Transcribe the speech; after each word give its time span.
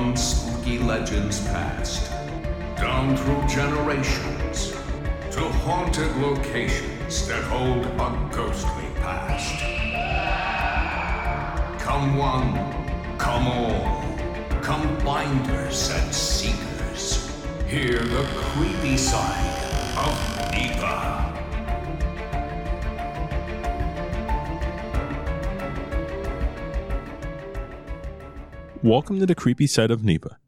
from 0.00 0.16
spooky 0.16 0.78
legends 0.78 1.40
past, 1.48 2.10
down 2.76 3.14
through 3.18 3.46
generations, 3.46 4.72
to 5.30 5.42
haunted 5.60 6.10
locations 6.16 7.28
that 7.28 7.42
hold 7.44 7.84
a 7.84 8.30
ghostly 8.32 8.88
past. 9.02 9.60
Come 11.84 12.16
one, 12.16 12.54
come 13.18 13.46
all, 13.46 14.02
come 14.62 14.88
finders 15.00 15.90
and 15.90 16.14
seekers. 16.14 17.30
Hear 17.66 17.98
the 17.98 18.24
creepy 18.36 18.96
side 18.96 19.98
of 19.98 20.39
Welcome 28.82 29.18
to 29.20 29.26
the 29.26 29.34
creepy 29.34 29.66
side 29.66 29.90
of 29.90 30.06
NEPA. 30.06 30.38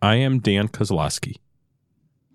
I 0.00 0.14
am 0.14 0.38
Dan 0.38 0.68
Kozlowski. 0.68 1.36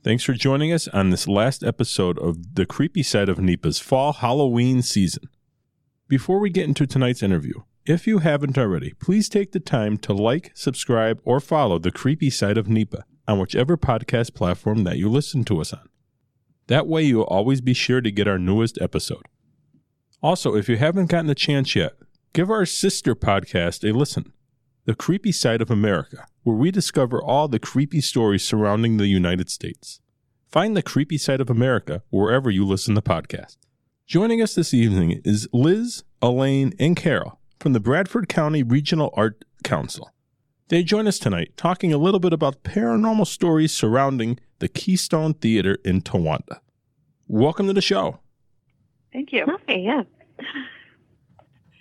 Thanks 0.04 0.24
for 0.24 0.34
joining 0.34 0.72
us 0.72 0.88
on 0.90 1.10
this 1.10 1.28
last 1.28 1.64
episode 1.64 2.20
of 2.20 2.54
the 2.54 2.68
creepy 2.68 3.02
side 3.02 3.28
of 3.28 3.40
NEPA's 3.40 3.80
fall 3.80 4.14
Halloween 4.14 4.84
season. 4.84 5.24
Before 6.08 6.38
we 6.40 6.52
get 6.52 6.68
into 6.68 6.86
tonight's 6.86 7.24
interview, 7.24 7.64
if 7.88 8.06
you 8.06 8.20
haven't 8.20 8.56
already, 8.56 8.94
please 9.00 9.28
take 9.30 9.52
the 9.52 9.60
time 9.60 9.98
to 9.98 10.14
like, 10.14 10.52
subscribe, 10.54 11.20
or 11.26 11.40
follow 11.40 11.80
the 11.80 11.90
creepy 11.90 12.30
side 12.30 12.60
of 12.60 12.70
NEPA 12.70 13.04
on 13.28 13.40
whichever 13.40 13.78
podcast 13.78 14.36
platform 14.36 14.84
that 14.84 14.98
you 14.98 15.10
listen 15.10 15.44
to 15.46 15.60
us 15.60 15.74
on. 15.74 15.90
That 16.68 16.86
way, 16.86 17.02
you'll 17.02 17.24
always 17.24 17.62
be 17.62 17.74
sure 17.74 18.02
to 18.02 18.12
get 18.12 18.28
our 18.28 18.38
newest 18.38 18.80
episode. 18.80 19.26
Also, 20.22 20.54
if 20.56 20.70
you 20.70 20.78
haven't 20.78 21.10
gotten 21.10 21.32
a 21.32 21.36
chance 21.36 21.76
yet, 21.76 21.94
give 22.34 22.52
our 22.52 22.68
sister 22.68 23.16
podcast 23.16 23.84
a 23.84 23.92
listen. 23.92 24.34
The 24.88 24.96
Creepy 24.96 25.34
Side 25.34 25.62
of 25.62 25.70
America, 25.70 26.28
where 26.44 26.56
we 26.56 26.72
discover 26.72 27.22
all 27.22 27.50
the 27.50 27.60
creepy 27.60 28.00
stories 28.00 28.46
surrounding 28.46 28.96
the 28.96 29.08
United 29.08 29.50
States. 29.50 30.00
Find 30.48 30.78
the 30.78 30.82
Creepy 30.82 31.18
Side 31.18 31.42
of 31.42 31.50
America 31.50 32.04
wherever 32.10 32.50
you 32.50 32.66
listen 32.66 32.96
to 32.96 33.02
podcasts. 33.02 33.58
Joining 34.06 34.42
us 34.42 34.56
this 34.56 34.74
evening 34.74 35.20
is 35.26 35.46
Liz, 35.52 36.06
Elaine, 36.22 36.72
and 36.80 36.96
Carol 36.96 37.38
from 37.60 37.74
the 37.74 37.82
Bradford 37.82 38.30
County 38.30 38.64
Regional 38.64 39.14
Art 39.16 39.44
Council. 39.62 40.10
They 40.70 40.84
join 40.84 41.06
us 41.06 41.20
tonight 41.20 41.58
talking 41.58 41.92
a 41.92 41.98
little 41.98 42.22
bit 42.22 42.32
about 42.32 42.64
paranormal 42.64 43.28
stories 43.28 43.74
surrounding 43.74 44.40
the 44.60 44.70
Keystone 44.70 45.34
Theater 45.34 45.80
in 45.84 46.02
Towanda. 46.02 46.62
Welcome 47.28 47.68
to 47.68 47.74
the 47.74 47.82
show. 47.82 48.22
Thank 49.12 49.34
you. 49.34 49.46
Hi, 49.68 49.74
yeah. 49.74 50.04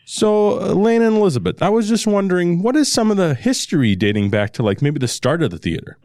So, 0.08 0.60
Elaine 0.60 1.02
and 1.02 1.16
Elizabeth, 1.16 1.60
I 1.60 1.68
was 1.68 1.88
just 1.88 2.06
wondering, 2.06 2.62
what 2.62 2.76
is 2.76 2.90
some 2.90 3.10
of 3.10 3.16
the 3.16 3.34
history 3.34 3.96
dating 3.96 4.30
back 4.30 4.52
to 4.52 4.62
like 4.62 4.80
maybe 4.80 5.00
the 5.00 5.08
start 5.08 5.42
of 5.42 5.50
the 5.50 5.58
theater? 5.58 5.98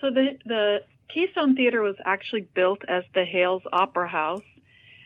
So 0.00 0.10
the 0.10 0.38
the 0.46 0.78
Keystone 1.12 1.54
Theater 1.54 1.82
was 1.82 1.96
actually 2.06 2.48
built 2.54 2.80
as 2.88 3.04
the 3.14 3.26
Hales 3.26 3.62
Opera 3.70 4.08
House, 4.08 4.44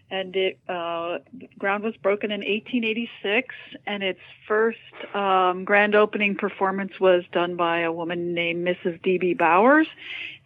and 0.09 0.37
it 0.37 0.61
uh, 0.69 1.19
ground 1.59 1.83
was 1.83 1.97
broken 1.97 2.31
in 2.31 2.43
1886, 2.43 3.53
and 3.89 4.05
its 4.05 4.21
first 4.47 4.79
um, 5.13 5.65
grand 5.65 5.97
opening 5.97 6.37
performance 6.37 7.01
was 7.01 7.25
done 7.33 7.57
by 7.57 7.81
a 7.81 7.91
woman 7.91 8.35
named 8.35 8.65
Mrs. 8.65 9.03
D.B. 9.03 9.35
Bowers 9.35 9.89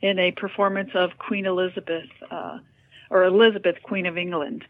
in 0.01 0.19
a 0.19 0.33
performance 0.33 0.93
of 0.95 1.19
Queen 1.19 1.45
Elizabeth, 1.45 2.09
uh, 2.31 2.59
or 3.11 3.25
Elizabeth, 3.25 3.83
Queen 3.83 4.07
of 4.07 4.17
England. 4.17 4.65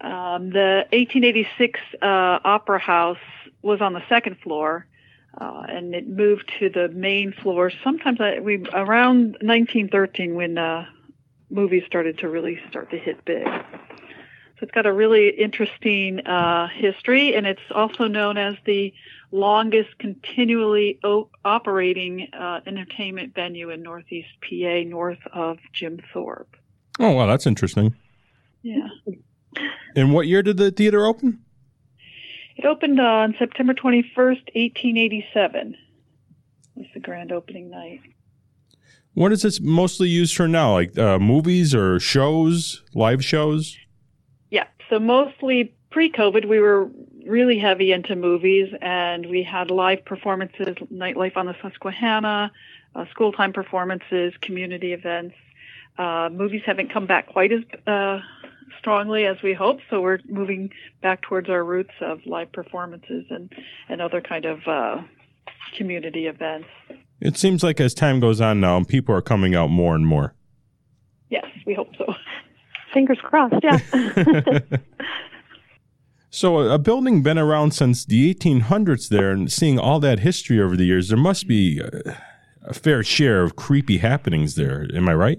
Um, 0.00 0.50
the 0.50 0.86
1886 0.92 1.80
uh, 2.00 2.06
Opera 2.44 2.78
House 2.78 3.18
was 3.62 3.80
on 3.80 3.92
the 3.92 4.02
second 4.08 4.38
floor, 4.42 4.86
uh, 5.40 5.64
and 5.68 5.94
it 5.94 6.08
moved 6.08 6.52
to 6.58 6.68
the 6.68 6.88
main 6.88 7.32
floor. 7.32 7.70
Sometimes 7.82 8.20
I, 8.20 8.40
we 8.40 8.66
around 8.72 9.36
1913 9.40 10.34
when 10.34 10.58
uh, 10.58 10.86
movies 11.50 11.84
started 11.86 12.18
to 12.18 12.28
really 12.28 12.58
start 12.68 12.90
to 12.90 12.98
hit 12.98 13.24
big. 13.24 13.44
So 13.46 14.62
it's 14.62 14.72
got 14.72 14.86
a 14.86 14.92
really 14.92 15.30
interesting 15.30 16.24
uh, 16.26 16.68
history, 16.68 17.34
and 17.34 17.46
it's 17.46 17.60
also 17.70 18.06
known 18.06 18.36
as 18.36 18.54
the 18.66 18.92
longest 19.32 19.98
continually 19.98 21.00
o- 21.02 21.28
operating 21.44 22.28
uh, 22.32 22.60
entertainment 22.66 23.34
venue 23.34 23.70
in 23.70 23.82
Northeast 23.82 24.28
PA, 24.42 24.82
north 24.86 25.18
of 25.32 25.58
Jim 25.72 25.98
Thorpe. 26.12 26.56
Oh, 27.00 27.10
wow, 27.10 27.26
that's 27.26 27.46
interesting. 27.46 27.96
Yeah. 28.62 28.88
And 29.96 30.12
what 30.12 30.26
year 30.26 30.42
did 30.42 30.56
the 30.56 30.70
theater 30.70 31.06
open? 31.06 31.40
It 32.56 32.64
opened 32.64 33.00
on 33.00 33.34
September 33.38 33.74
21st, 33.74 34.16
1887. 34.54 35.76
Was 36.76 36.86
the 36.94 37.00
grand 37.00 37.32
opening 37.32 37.70
night. 37.70 38.00
What 39.14 39.30
is 39.30 39.42
this 39.42 39.60
mostly 39.60 40.08
used 40.08 40.34
for 40.34 40.48
now? 40.48 40.72
Like 40.72 40.98
uh, 40.98 41.18
movies 41.20 41.74
or 41.74 42.00
shows, 42.00 42.82
live 42.94 43.24
shows? 43.24 43.76
Yeah, 44.50 44.66
so 44.90 44.98
mostly 44.98 45.72
pre-COVID, 45.90 46.48
we 46.48 46.58
were 46.58 46.90
really 47.24 47.58
heavy 47.58 47.92
into 47.92 48.16
movies, 48.16 48.74
and 48.82 49.26
we 49.26 49.44
had 49.44 49.70
live 49.70 50.04
performances, 50.04 50.76
nightlife 50.92 51.36
on 51.36 51.46
the 51.46 51.54
Susquehanna, 51.62 52.50
uh, 52.96 53.04
school 53.10 53.32
time 53.32 53.52
performances, 53.52 54.34
community 54.40 54.92
events. 54.92 55.36
Uh, 55.96 56.28
movies 56.32 56.62
haven't 56.66 56.92
come 56.92 57.06
back 57.06 57.28
quite 57.28 57.52
as 57.52 57.60
uh, 57.86 58.18
strongly 58.78 59.26
as 59.26 59.36
we 59.42 59.54
hope, 59.54 59.78
so 59.90 60.00
we're 60.00 60.18
moving 60.28 60.70
back 61.02 61.22
towards 61.22 61.48
our 61.48 61.64
roots 61.64 61.92
of 62.00 62.20
live 62.26 62.52
performances 62.52 63.24
and 63.30 63.52
and 63.88 64.00
other 64.00 64.20
kind 64.20 64.44
of 64.44 64.58
uh, 64.66 65.02
community 65.76 66.26
events. 66.26 66.68
It 67.20 67.36
seems 67.36 67.62
like 67.62 67.80
as 67.80 67.94
time 67.94 68.20
goes 68.20 68.40
on 68.40 68.60
now, 68.60 68.82
people 68.84 69.14
are 69.14 69.22
coming 69.22 69.54
out 69.54 69.70
more 69.70 69.94
and 69.94 70.06
more. 70.06 70.34
Yes, 71.30 71.46
we 71.66 71.74
hope 71.74 71.90
so. 71.96 72.14
Fingers 72.92 73.18
crossed, 73.22 73.56
yeah. 73.62 74.58
So, 76.34 76.58
a 76.58 76.80
building 76.80 77.22
been 77.22 77.38
around 77.38 77.74
since 77.74 78.04
the 78.04 78.34
1800s 78.34 79.08
there, 79.08 79.30
and 79.30 79.52
seeing 79.52 79.78
all 79.78 80.00
that 80.00 80.18
history 80.18 80.60
over 80.60 80.76
the 80.76 80.84
years, 80.84 81.06
there 81.06 81.16
must 81.16 81.46
be 81.46 81.78
a, 81.78 82.18
a 82.64 82.74
fair 82.74 83.04
share 83.04 83.44
of 83.44 83.54
creepy 83.54 83.98
happenings 83.98 84.56
there. 84.56 84.88
Am 84.92 85.08
I 85.08 85.14
right? 85.14 85.38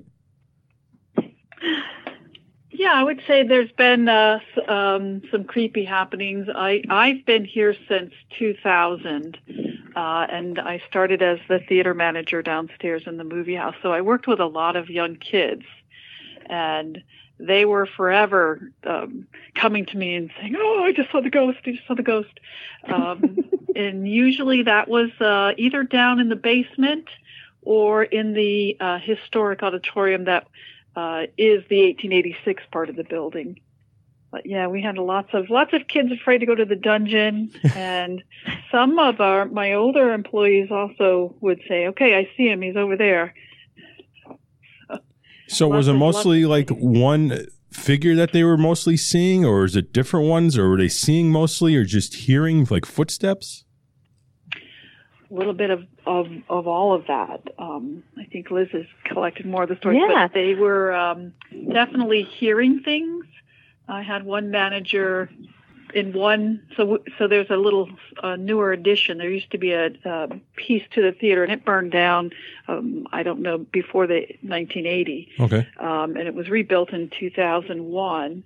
Yeah, 2.85 2.93
I 2.93 3.03
would 3.03 3.23
say 3.25 3.41
there's 3.41 3.71
been 3.71 4.07
uh, 4.07 4.37
um, 4.67 5.23
some 5.31 5.43
creepy 5.43 5.85
happenings. 5.85 6.47
I 6.53 6.83
I've 6.87 7.25
been 7.25 7.43
here 7.43 7.75
since 7.89 8.13
2000, 8.37 9.39
uh, 9.95 10.27
and 10.29 10.59
I 10.59 10.79
started 10.87 11.23
as 11.23 11.39
the 11.49 11.57
theater 11.67 11.95
manager 11.95 12.43
downstairs 12.43 13.01
in 13.07 13.17
the 13.17 13.23
movie 13.23 13.55
house. 13.55 13.73
So 13.81 13.91
I 13.91 14.01
worked 14.01 14.27
with 14.27 14.39
a 14.39 14.45
lot 14.45 14.75
of 14.75 14.91
young 14.91 15.15
kids, 15.15 15.63
and 16.45 17.01
they 17.39 17.65
were 17.65 17.87
forever 17.87 18.71
um, 18.83 19.25
coming 19.55 19.87
to 19.87 19.97
me 19.97 20.13
and 20.13 20.29
saying, 20.39 20.53
"Oh, 20.55 20.83
I 20.83 20.91
just 20.91 21.09
saw 21.11 21.21
the 21.21 21.31
ghost! 21.31 21.57
I 21.65 21.71
just 21.71 21.87
saw 21.87 21.95
the 21.95 22.03
ghost!" 22.03 22.39
Um, 22.87 23.49
and 23.75 24.07
usually 24.07 24.61
that 24.61 24.87
was 24.87 25.09
uh, 25.19 25.53
either 25.57 25.81
down 25.81 26.19
in 26.19 26.29
the 26.29 26.35
basement 26.35 27.07
or 27.63 28.03
in 28.03 28.33
the 28.33 28.77
uh, 28.79 28.99
historic 28.99 29.63
auditorium 29.63 30.25
that 30.25 30.45
uh, 30.95 31.23
is 31.37 31.63
the 31.69 31.83
1886 31.83 32.63
part 32.71 32.89
of 32.89 32.95
the 32.95 33.03
building. 33.03 33.59
But 34.31 34.45
yeah, 34.45 34.67
we 34.67 34.81
had 34.81 34.97
lots 34.97 35.29
of 35.33 35.49
lots 35.49 35.73
of 35.73 35.87
kids 35.87 36.11
afraid 36.11 36.39
to 36.39 36.45
go 36.45 36.55
to 36.55 36.65
the 36.65 36.75
dungeon, 36.75 37.51
and 37.75 38.23
some 38.71 38.99
of 38.99 39.21
our 39.21 39.45
my 39.45 39.73
older 39.73 40.13
employees 40.13 40.69
also 40.71 41.35
would 41.41 41.61
say, 41.67 41.87
"Okay, 41.87 42.15
I 42.15 42.29
see 42.35 42.49
him. 42.49 42.61
He's 42.61 42.75
over 42.75 42.97
there." 42.97 43.33
So, 45.47 45.67
was 45.67 45.87
it 45.87 45.93
mostly 45.93 46.45
like 46.45 46.69
one 46.69 47.45
figure 47.71 48.15
that 48.15 48.31
they 48.31 48.43
were 48.43 48.57
mostly 48.57 48.97
seeing, 48.97 49.45
or 49.45 49.63
is 49.63 49.75
it 49.75 49.93
different 49.93 50.27
ones, 50.27 50.57
or 50.57 50.69
were 50.69 50.77
they 50.77 50.87
seeing 50.87 51.31
mostly, 51.31 51.75
or 51.75 51.85
just 51.85 52.15
hearing 52.15 52.65
like 52.69 52.85
footsteps? 52.85 53.64
A 55.29 55.33
little 55.33 55.53
bit 55.53 55.69
of 55.71 55.85
of, 56.05 56.27
of 56.49 56.67
all 56.67 56.93
of 56.93 57.07
that. 57.07 57.41
Um, 57.57 58.03
I 58.17 58.25
think 58.25 58.51
Liz 58.51 58.69
has 58.71 58.85
collected 59.05 59.45
more 59.45 59.63
of 59.63 59.69
the 59.69 59.75
stories, 59.77 60.01
Yeah. 60.07 60.27
but 60.27 60.33
they 60.33 60.53
were 60.55 60.93
um, 60.93 61.33
definitely 61.71 62.23
hearing 62.23 62.81
things. 62.81 63.25
I 63.87 64.01
had 64.01 64.23
one 64.23 64.51
manager 64.51 65.29
in 65.93 66.13
one. 66.13 66.61
So 66.75 66.99
so 67.17 67.27
there's 67.27 67.49
a 67.49 67.55
little 67.57 67.89
uh, 68.21 68.35
newer 68.35 68.71
addition. 68.71 69.17
There 69.17 69.29
used 69.29 69.51
to 69.51 69.57
be 69.57 69.71
a, 69.71 69.91
uh 70.05 70.27
piece 70.55 70.83
to 70.91 71.01
the 71.01 71.11
theater, 71.11 71.43
and 71.43 71.51
it 71.51 71.63
burned 71.65 71.91
down. 71.91 72.31
Um, 72.67 73.07
I 73.11 73.23
don't 73.23 73.39
know 73.41 73.57
before 73.59 74.05
the 74.07 74.21
1980, 74.41 75.29
Okay. 75.39 75.67
um, 75.79 76.15
and 76.17 76.27
it 76.27 76.33
was 76.35 76.49
rebuilt 76.49 76.91
in 76.91 77.09
2001. 77.19 78.43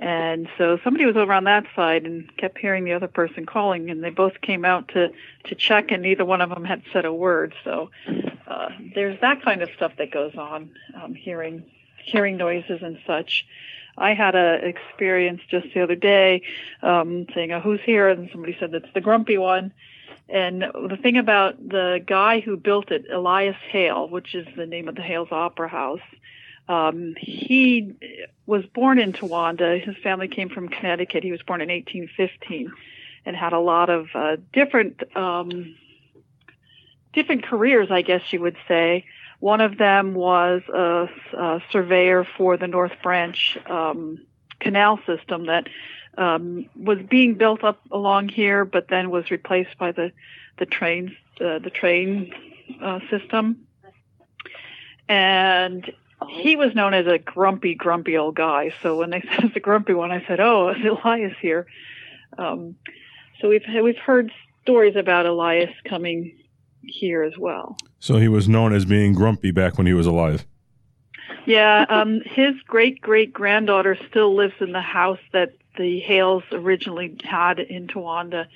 And 0.00 0.48
so 0.58 0.78
somebody 0.82 1.06
was 1.06 1.16
over 1.16 1.32
on 1.32 1.44
that 1.44 1.64
side 1.76 2.04
and 2.04 2.36
kept 2.36 2.58
hearing 2.58 2.84
the 2.84 2.92
other 2.92 3.06
person 3.06 3.46
calling, 3.46 3.90
and 3.90 4.02
they 4.02 4.10
both 4.10 4.40
came 4.40 4.64
out 4.64 4.88
to 4.88 5.12
to 5.44 5.54
check, 5.54 5.92
and 5.92 6.02
neither 6.02 6.24
one 6.24 6.40
of 6.40 6.50
them 6.50 6.64
had 6.64 6.82
said 6.92 7.04
a 7.04 7.12
word. 7.12 7.54
So 7.62 7.90
uh, 8.46 8.70
there's 8.94 9.20
that 9.20 9.42
kind 9.42 9.62
of 9.62 9.70
stuff 9.76 9.92
that 9.98 10.10
goes 10.10 10.34
on, 10.36 10.70
um, 11.00 11.14
hearing 11.14 11.64
hearing 12.04 12.36
noises 12.36 12.82
and 12.82 12.98
such. 13.06 13.46
I 13.96 14.14
had 14.14 14.34
a 14.34 14.54
experience 14.66 15.40
just 15.48 15.68
the 15.72 15.80
other 15.80 15.94
day, 15.94 16.42
um, 16.82 17.26
saying, 17.32 17.52
oh, 17.52 17.60
"Who's 17.60 17.80
here?" 17.80 18.08
and 18.08 18.28
somebody 18.32 18.56
said, 18.58 18.72
"That's 18.72 18.92
the 18.94 19.00
grumpy 19.00 19.38
one." 19.38 19.72
And 20.28 20.62
the 20.62 20.98
thing 21.00 21.18
about 21.18 21.68
the 21.68 22.02
guy 22.04 22.40
who 22.40 22.56
built 22.56 22.90
it, 22.90 23.04
Elias 23.12 23.56
Hale, 23.70 24.08
which 24.08 24.34
is 24.34 24.46
the 24.56 24.66
name 24.66 24.88
of 24.88 24.96
the 24.96 25.02
Hales 25.02 25.28
Opera 25.30 25.68
House, 25.68 26.00
um, 26.68 27.14
he 27.18 27.92
was 28.46 28.64
born 28.66 28.98
in 28.98 29.12
Towanda. 29.12 29.82
His 29.82 29.96
family 29.98 30.28
came 30.28 30.48
from 30.48 30.68
Connecticut. 30.68 31.22
He 31.22 31.30
was 31.30 31.42
born 31.42 31.60
in 31.60 31.68
1815 31.68 32.72
and 33.26 33.36
had 33.36 33.52
a 33.52 33.58
lot 33.58 33.90
of 33.90 34.08
uh, 34.14 34.36
different 34.52 35.02
um, 35.16 35.76
different 37.12 37.44
careers, 37.44 37.90
I 37.90 38.02
guess 38.02 38.22
you 38.32 38.40
would 38.40 38.56
say. 38.66 39.04
One 39.40 39.60
of 39.60 39.78
them 39.78 40.14
was 40.14 40.62
a, 40.72 41.08
a 41.36 41.62
surveyor 41.70 42.26
for 42.36 42.56
the 42.56 42.66
North 42.66 42.94
Branch 43.02 43.58
um, 43.66 44.24
canal 44.58 44.98
system 45.06 45.46
that 45.46 45.68
um, 46.16 46.66
was 46.76 46.98
being 47.08 47.34
built 47.34 47.62
up 47.62 47.80
along 47.90 48.28
here, 48.28 48.64
but 48.64 48.88
then 48.88 49.10
was 49.10 49.30
replaced 49.30 49.76
by 49.78 49.92
the 49.92 50.12
the 50.58 50.66
train 50.66 51.16
uh, 51.40 51.58
the 51.58 51.70
train 51.70 52.32
uh, 52.80 53.00
system. 53.10 53.66
And 55.08 55.92
he 56.28 56.56
was 56.56 56.74
known 56.74 56.94
as 56.94 57.06
a 57.06 57.18
grumpy, 57.18 57.74
grumpy 57.74 58.16
old 58.16 58.34
guy. 58.34 58.72
So 58.82 58.98
when 58.98 59.10
they 59.10 59.20
said 59.30 59.44
it's 59.44 59.56
a 59.56 59.60
grumpy 59.60 59.94
one, 59.94 60.10
I 60.10 60.24
said, 60.26 60.40
"Oh, 60.40 60.68
Elias 61.04 61.36
here." 61.40 61.66
Um, 62.38 62.76
so 63.40 63.48
we've 63.48 63.64
we've 63.82 63.98
heard 63.98 64.32
stories 64.62 64.96
about 64.96 65.26
Elias 65.26 65.72
coming 65.84 66.38
here 66.82 67.22
as 67.22 67.36
well. 67.38 67.76
So 67.98 68.16
he 68.16 68.28
was 68.28 68.48
known 68.48 68.72
as 68.72 68.84
being 68.84 69.14
grumpy 69.14 69.50
back 69.50 69.78
when 69.78 69.86
he 69.86 69.94
was 69.94 70.06
alive. 70.06 70.46
Yeah, 71.46 71.84
um, 71.88 72.20
his 72.24 72.54
great 72.66 73.00
great 73.00 73.32
granddaughter 73.32 73.98
still 74.08 74.34
lives 74.34 74.54
in 74.60 74.72
the 74.72 74.80
house 74.80 75.18
that 75.32 75.52
the 75.76 76.00
Hales 76.00 76.44
originally 76.52 77.16
had 77.22 77.58
in 77.58 77.86
Towanda, 77.86 78.46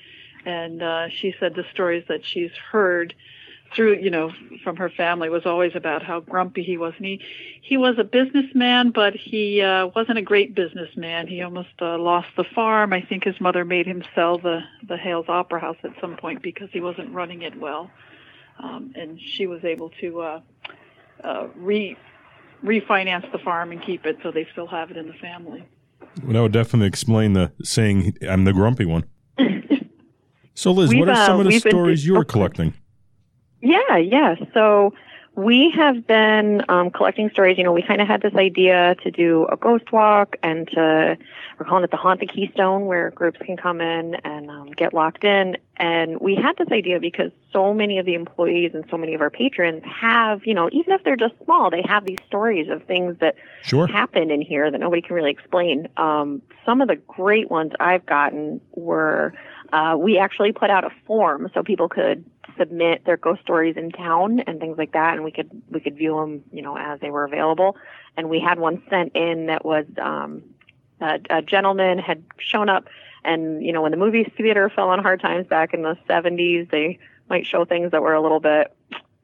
and 0.45 0.81
uh, 0.81 1.09
she 1.09 1.35
said 1.39 1.55
the 1.55 1.65
stories 1.71 2.05
that 2.07 2.25
she's 2.25 2.51
heard 2.71 3.13
through 3.75 3.97
you 3.99 4.09
know 4.09 4.31
from 4.63 4.75
her 4.75 4.89
family 4.89 5.29
was 5.29 5.45
always 5.45 5.71
about 5.75 6.03
how 6.03 6.19
grumpy 6.19 6.63
he 6.63 6.77
was. 6.77 6.93
And 6.97 7.05
he 7.05 7.21
he 7.61 7.77
was 7.77 7.95
a 7.97 8.03
businessman 8.03 8.91
but 8.91 9.15
he 9.15 9.61
uh 9.61 9.87
wasn't 9.87 10.17
a 10.17 10.21
great 10.21 10.55
businessman. 10.55 11.27
He 11.27 11.41
almost 11.41 11.69
uh, 11.81 11.97
lost 11.97 12.27
the 12.35 12.43
farm. 12.43 12.93
I 12.93 13.01
think 13.01 13.23
his 13.23 13.39
mother 13.39 13.65
made 13.65 13.85
him 13.85 14.03
sell 14.15 14.37
the 14.37 14.61
the 14.87 14.97
hales 14.97 15.25
opera 15.27 15.59
house 15.59 15.77
at 15.83 15.91
some 16.01 16.17
point 16.17 16.41
because 16.41 16.69
he 16.71 16.81
wasn't 16.81 17.13
running 17.13 17.41
it 17.41 17.59
well. 17.59 17.89
Um 18.59 18.93
and 18.95 19.19
she 19.19 19.47
was 19.47 19.63
able 19.63 19.89
to 20.01 20.21
uh 20.21 20.41
uh 21.23 21.47
re 21.55 21.97
refinance 22.63 23.31
the 23.31 23.39
farm 23.39 23.71
and 23.71 23.81
keep 23.81 24.05
it 24.05 24.17
so 24.21 24.31
they 24.31 24.45
still 24.51 24.67
have 24.67 24.91
it 24.91 24.97
in 24.97 25.07
the 25.07 25.13
family. 25.13 25.63
Well, 26.23 26.33
that 26.33 26.41
would 26.41 26.51
definitely 26.51 26.87
explain 26.87 27.33
the 27.33 27.51
saying 27.63 28.17
i'm 28.27 28.43
the 28.43 28.53
grumpy 28.53 28.85
one. 28.85 29.05
So 30.55 30.73
liz 30.73 30.89
We've, 30.89 30.99
what 30.99 31.07
are 31.07 31.25
some 31.25 31.37
uh, 31.37 31.39
of 31.39 31.45
the 31.45 31.51
we've 31.51 31.63
been 31.63 31.71
stories 31.71 32.05
you're 32.05 32.17
okay. 32.17 32.33
collecting 32.33 32.73
Yeah, 33.61 33.97
yeah. 33.97 34.35
So 34.53 34.93
we 35.35 35.71
have 35.75 36.05
been 36.05 36.63
um, 36.69 36.91
collecting 36.91 37.29
stories. 37.29 37.57
You 37.57 37.63
know, 37.63 37.71
we 37.71 37.81
kind 37.81 38.01
of 38.01 38.07
had 38.07 38.21
this 38.21 38.33
idea 38.35 38.95
to 39.03 39.11
do 39.11 39.47
a 39.49 39.55
ghost 39.55 39.91
walk 39.91 40.35
and 40.43 40.67
to, 40.69 41.17
we're 41.57 41.65
calling 41.65 41.83
it 41.83 41.91
the 41.91 41.97
Haunt 41.97 42.19
the 42.19 42.25
Keystone, 42.25 42.87
where 42.87 43.11
groups 43.11 43.39
can 43.45 43.55
come 43.55 43.79
in 43.79 44.15
and 44.15 44.49
um, 44.49 44.71
get 44.71 44.93
locked 44.93 45.23
in. 45.23 45.55
And 45.77 46.19
we 46.19 46.35
had 46.35 46.57
this 46.57 46.67
idea 46.73 46.99
because 46.99 47.31
so 47.53 47.73
many 47.73 47.99
of 47.99 48.05
the 48.05 48.15
employees 48.15 48.71
and 48.73 48.83
so 48.89 48.97
many 48.97 49.13
of 49.13 49.21
our 49.21 49.29
patrons 49.29 49.81
have, 49.85 50.41
you 50.45 50.53
know, 50.53 50.69
even 50.73 50.93
if 50.93 51.03
they're 51.05 51.15
just 51.15 51.35
small, 51.45 51.69
they 51.69 51.83
have 51.87 52.05
these 52.05 52.19
stories 52.27 52.67
of 52.69 52.83
things 52.83 53.15
that 53.21 53.35
sure 53.63 53.87
happened 53.87 54.31
in 54.31 54.41
here 54.41 54.69
that 54.69 54.79
nobody 54.79 55.01
can 55.01 55.15
really 55.15 55.31
explain. 55.31 55.87
Um, 55.95 56.41
some 56.65 56.81
of 56.81 56.89
the 56.89 56.97
great 56.97 57.49
ones 57.49 57.71
I've 57.79 58.05
gotten 58.05 58.59
were 58.73 59.33
uh, 59.71 59.95
we 59.97 60.17
actually 60.17 60.51
put 60.51 60.69
out 60.69 60.83
a 60.83 60.89
form 61.05 61.49
so 61.53 61.63
people 61.63 61.89
could 61.89 62.25
submit 62.57 63.05
their 63.05 63.17
ghost 63.17 63.41
stories 63.41 63.77
in 63.77 63.91
town 63.91 64.39
and 64.41 64.59
things 64.59 64.77
like 64.77 64.91
that, 64.93 65.13
and 65.15 65.23
we 65.23 65.31
could 65.31 65.49
we 65.69 65.79
could 65.79 65.95
view 65.95 66.15
them, 66.15 66.43
you 66.51 66.61
know, 66.61 66.77
as 66.77 66.99
they 66.99 67.09
were 67.09 67.23
available. 67.23 67.77
And 68.17 68.29
we 68.29 68.39
had 68.39 68.59
one 68.59 68.81
sent 68.89 69.15
in 69.15 69.45
that 69.47 69.63
was 69.63 69.85
um, 70.01 70.43
a, 70.99 71.19
a 71.29 71.41
gentleman 71.41 71.99
had 71.99 72.23
shown 72.37 72.69
up, 72.69 72.87
and 73.23 73.63
you 73.63 73.71
know, 73.71 73.81
when 73.81 73.91
the 73.91 73.97
movie 73.97 74.31
theater 74.37 74.69
fell 74.69 74.89
on 74.89 74.99
hard 74.99 75.21
times 75.21 75.47
back 75.47 75.73
in 75.73 75.83
the 75.83 75.97
70s, 76.09 76.69
they 76.69 76.99
might 77.29 77.45
show 77.45 77.63
things 77.65 77.91
that 77.91 78.01
were 78.01 78.13
a 78.13 78.21
little 78.21 78.39
bit 78.39 78.75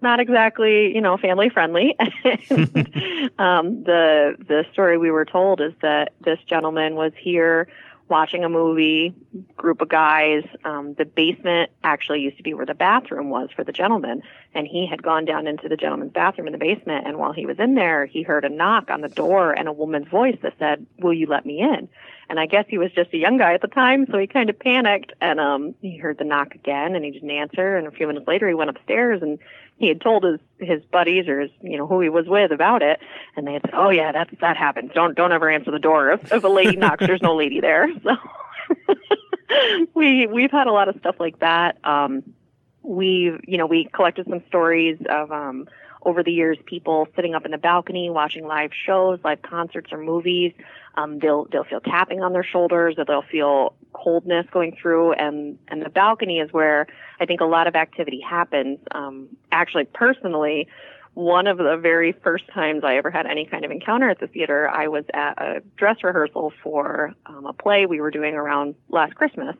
not 0.01 0.19
exactly, 0.19 0.93
you 0.93 1.01
know, 1.01 1.17
family 1.17 1.49
friendly. 1.49 1.95
and, 2.23 3.31
um, 3.39 3.83
the 3.83 4.35
the 4.47 4.65
story 4.71 4.97
we 4.97 5.11
were 5.11 5.25
told 5.25 5.61
is 5.61 5.73
that 5.81 6.13
this 6.23 6.39
gentleman 6.47 6.95
was 6.95 7.11
here 7.17 7.67
watching 8.07 8.43
a 8.43 8.49
movie, 8.49 9.13
group 9.57 9.81
of 9.81 9.89
guys. 9.89 10.43
Um, 10.63 10.93
the 10.93 11.05
basement 11.05 11.71
actually 11.83 12.21
used 12.21 12.37
to 12.37 12.43
be 12.43 12.53
where 12.53 12.65
the 12.65 12.73
bathroom 12.73 13.29
was 13.29 13.49
for 13.55 13.63
the 13.63 13.71
gentleman, 13.71 14.21
and 14.53 14.67
he 14.67 14.87
had 14.87 15.01
gone 15.01 15.25
down 15.25 15.47
into 15.47 15.67
the 15.67 15.77
gentleman's 15.77 16.13
bathroom 16.13 16.47
in 16.47 16.53
the 16.53 16.59
basement. 16.59 17.07
And 17.07 17.17
while 17.17 17.33
he 17.33 17.45
was 17.45 17.59
in 17.59 17.75
there, 17.75 18.05
he 18.05 18.21
heard 18.21 18.45
a 18.45 18.49
knock 18.49 18.89
on 18.89 19.01
the 19.01 19.09
door 19.09 19.51
and 19.53 19.67
a 19.67 19.73
woman's 19.73 20.07
voice 20.07 20.37
that 20.43 20.53
said, 20.59 20.85
"Will 20.99 21.13
you 21.13 21.27
let 21.27 21.45
me 21.45 21.61
in?" 21.61 21.89
And 22.29 22.39
I 22.39 22.45
guess 22.47 22.65
he 22.67 22.77
was 22.77 22.91
just 22.91 23.13
a 23.13 23.17
young 23.17 23.37
guy 23.37 23.53
at 23.53 23.61
the 23.61 23.67
time, 23.67 24.07
so 24.09 24.17
he 24.17 24.27
kind 24.27 24.49
of 24.49 24.57
panicked. 24.57 25.13
And 25.21 25.39
um, 25.39 25.75
he 25.81 25.97
heard 25.97 26.17
the 26.17 26.23
knock 26.23 26.55
again, 26.55 26.95
and 26.95 27.05
he 27.05 27.11
didn't 27.11 27.29
answer. 27.31 27.77
And 27.77 27.87
a 27.87 27.91
few 27.91 28.07
minutes 28.07 28.27
later, 28.27 28.47
he 28.47 28.53
went 28.53 28.69
upstairs 28.69 29.21
and 29.21 29.39
he 29.77 29.87
had 29.87 30.01
told 30.01 30.23
his 30.23 30.39
his 30.59 30.83
buddies 30.85 31.27
or 31.27 31.41
his 31.41 31.51
you 31.61 31.77
know 31.77 31.85
who 31.85 31.99
he 31.99 32.09
was 32.09 32.27
with 32.27 32.51
about 32.51 32.81
it, 32.81 32.99
and 33.35 33.45
they 33.45 33.53
had 33.53 33.61
said, 33.63 33.73
"Oh 33.73 33.89
yeah, 33.89 34.11
that 34.11 34.29
that 34.41 34.57
happens. 34.57 34.91
Don't 34.93 35.15
don't 35.15 35.31
ever 35.31 35.49
answer 35.49 35.71
the 35.71 35.79
door 35.79 36.11
if, 36.11 36.31
if 36.31 36.43
a 36.43 36.47
lady 36.47 36.77
knocks. 36.77 37.05
There's 37.05 37.21
no 37.21 37.35
lady 37.35 37.59
there." 37.59 37.89
So 38.03 38.95
we 39.93 40.25
we've 40.25 40.49
had 40.49 40.65
a 40.65 40.71
lot 40.71 40.89
of 40.89 40.95
stuff 40.99 41.15
like 41.19 41.39
that. 41.39 41.77
Um, 41.83 42.23
we 42.81 43.37
you 43.47 43.57
know 43.57 43.67
we 43.67 43.85
collected 43.93 44.25
some 44.27 44.41
stories 44.47 44.97
of 45.07 45.31
um, 45.31 45.67
over 46.01 46.23
the 46.23 46.31
years 46.31 46.57
people 46.65 47.07
sitting 47.15 47.35
up 47.35 47.45
in 47.45 47.51
the 47.51 47.57
balcony 47.57 48.09
watching 48.09 48.47
live 48.47 48.71
shows, 48.73 49.19
live 49.23 49.41
concerts 49.43 49.91
or 49.91 49.99
movies. 49.99 50.53
Um, 50.95 51.19
they'll 51.19 51.45
they'll 51.51 51.63
feel 51.63 51.81
tapping 51.81 52.21
on 52.21 52.33
their 52.33 52.43
shoulders 52.43 52.95
or 52.97 53.05
they'll 53.05 53.21
feel 53.21 53.75
coldness 53.93 54.45
going 54.51 54.75
through 54.81 55.13
and 55.13 55.57
and 55.69 55.81
the 55.81 55.89
balcony 55.89 56.39
is 56.39 56.51
where 56.51 56.87
I 57.19 57.25
think 57.25 57.41
a 57.41 57.45
lot 57.45 57.67
of 57.67 57.75
activity 57.75 58.21
happens. 58.21 58.79
Um, 58.91 59.29
actually, 59.51 59.85
personally, 59.85 60.67
one 61.15 61.47
of 61.47 61.57
the 61.57 61.77
very 61.77 62.11
first 62.11 62.43
times 62.53 62.83
I 62.83 62.97
ever 62.97 63.09
had 63.09 63.25
any 63.25 63.45
kind 63.45 63.63
of 63.63 63.71
encounter 63.71 64.09
at 64.09 64.19
the 64.19 64.27
theater, 64.27 64.69
I 64.69 64.89
was 64.89 65.05
at 65.13 65.41
a 65.41 65.61
dress 65.77 66.03
rehearsal 66.03 66.51
for 66.61 67.13
um, 67.25 67.45
a 67.45 67.53
play 67.53 67.85
we 67.85 68.01
were 68.01 68.11
doing 68.11 68.35
around 68.35 68.75
last 68.89 69.15
Christmas. 69.15 69.55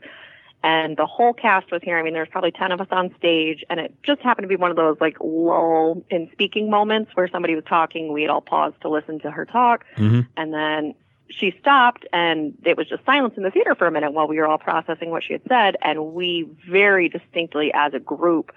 And 0.64 0.98
the 0.98 1.06
whole 1.06 1.32
cast 1.32 1.72
was 1.72 1.82
here. 1.84 1.98
I 1.98 2.02
mean, 2.02 2.14
there's 2.14 2.28
probably 2.28 2.52
10 2.52 2.72
of 2.72 2.82
us 2.82 2.88
on 2.90 3.14
stage, 3.18 3.64
and 3.70 3.80
it 3.80 3.94
just 4.04 4.20
happened 4.22 4.46
to 4.46 4.50
be 4.50 4.56
one 4.56 4.72
of 4.72 4.75
those 4.75 4.98
like 5.00 5.15
lull 5.22 6.04
in 6.10 6.27
speaking 6.32 6.72
moments 6.72 7.12
where 7.13 7.27
somebody 7.27 7.54
was 7.56 7.63
talking. 7.70 8.12
We 8.12 8.24
had 8.24 8.32
all 8.32 8.42
paused 8.42 8.82
to 8.82 8.89
listen 8.89 9.20
to 9.20 9.32
her 9.32 9.46
talk. 9.46 9.86
hmm 9.96 10.22
And 10.36 10.54
then 10.54 10.96
she 11.29 11.55
stopped 11.60 12.05
and 12.13 12.53
it 12.63 12.77
was 12.77 12.88
just 12.88 13.03
silence 13.05 13.34
in 13.38 13.44
the 13.44 13.51
theater 13.51 13.75
for 13.75 13.88
a 13.88 13.91
minute 13.91 14.13
while 14.13 14.27
we 14.27 14.38
were 14.38 14.48
all 14.48 14.58
processing 14.58 15.10
what 15.10 15.24
she 15.24 15.34
had 15.34 15.41
said. 15.48 15.75
And 15.82 16.13
we 16.13 16.48
very 16.70 17.10
distinctly 17.10 17.72
as 17.74 17.94
a 17.94 18.00
group, 18.00 18.51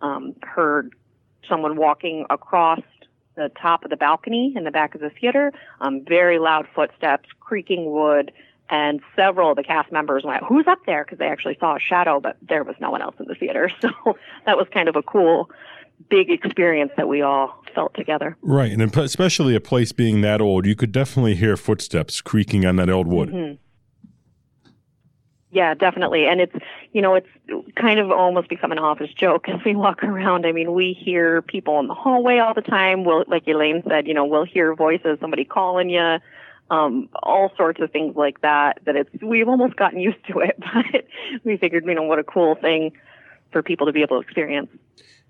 um, 0.00 0.34
heard 0.42 0.94
someone 1.48 1.76
walking 1.76 2.26
across 2.30 2.80
the 3.36 3.50
top 3.60 3.84
of 3.84 3.90
the 3.90 3.96
balcony 3.96 4.52
in 4.56 4.64
the 4.64 4.70
back 4.70 4.94
of 4.94 5.00
the 5.00 5.10
theater, 5.10 5.52
um, 5.80 6.04
very 6.04 6.38
loud 6.38 6.66
footsteps, 6.74 7.28
creaking 7.40 7.90
wood, 7.90 8.32
and 8.70 9.00
several 9.14 9.50
of 9.50 9.56
the 9.56 9.62
cast 9.62 9.92
members 9.92 10.24
went, 10.24 10.42
who's 10.44 10.66
up 10.66 10.78
there? 10.86 11.04
Because 11.04 11.18
they 11.18 11.26
actually 11.26 11.56
saw 11.60 11.76
a 11.76 11.80
shadow, 11.80 12.20
but 12.20 12.36
there 12.40 12.64
was 12.64 12.76
no 12.80 12.90
one 12.90 13.02
else 13.02 13.16
in 13.18 13.26
the 13.26 13.34
theater. 13.34 13.70
So 13.80 14.16
that 14.46 14.56
was 14.56 14.66
kind 14.72 14.88
of 14.88 14.96
a 14.96 15.02
cool, 15.02 15.50
big 16.08 16.30
experience 16.30 16.92
that 16.96 17.08
we 17.08 17.22
all 17.22 17.62
felt 17.74 17.94
together. 17.94 18.36
Right, 18.42 18.72
and 18.72 18.82
especially 18.96 19.54
a 19.54 19.60
place 19.60 19.92
being 19.92 20.20
that 20.20 20.40
old, 20.40 20.66
you 20.66 20.76
could 20.76 20.92
definitely 20.92 21.34
hear 21.34 21.56
footsteps 21.56 22.20
creaking 22.20 22.66
on 22.66 22.76
that 22.76 22.90
old 22.90 23.06
wood. 23.06 23.30
Mhm. 23.30 23.58
Yeah, 25.54 25.74
definitely. 25.74 26.26
And 26.26 26.40
it's, 26.40 26.56
you 26.92 27.00
know, 27.00 27.14
it's 27.14 27.28
kind 27.76 28.00
of 28.00 28.10
almost 28.10 28.48
become 28.48 28.72
an 28.72 28.78
office 28.80 29.10
joke 29.14 29.48
as 29.48 29.60
we 29.64 29.76
walk 29.76 30.02
around. 30.02 30.46
I 30.46 30.52
mean, 30.52 30.74
we 30.74 30.92
hear 30.92 31.42
people 31.42 31.78
in 31.78 31.86
the 31.86 31.94
hallway 31.94 32.38
all 32.38 32.54
the 32.54 32.60
time. 32.60 33.04
We'll, 33.04 33.24
like 33.28 33.46
Elaine 33.46 33.84
said, 33.88 34.08
you 34.08 34.14
know, 34.14 34.24
we'll 34.24 34.44
hear 34.44 34.74
voices, 34.74 35.18
somebody 35.20 35.44
calling 35.44 35.90
you, 35.90 36.18
um, 36.70 37.08
all 37.22 37.52
sorts 37.56 37.80
of 37.80 37.92
things 37.92 38.16
like 38.16 38.40
that, 38.40 38.80
that 38.84 38.96
it's, 38.96 39.10
we've 39.22 39.48
almost 39.48 39.76
gotten 39.76 40.00
used 40.00 40.26
to 40.26 40.40
it, 40.40 40.58
but 40.58 41.04
we 41.44 41.56
figured, 41.56 41.84
you 41.86 41.94
know, 41.94 42.02
what 42.02 42.18
a 42.18 42.24
cool 42.24 42.56
thing 42.56 42.90
for 43.52 43.62
people 43.62 43.86
to 43.86 43.92
be 43.92 44.02
able 44.02 44.20
to 44.20 44.26
experience. 44.26 44.70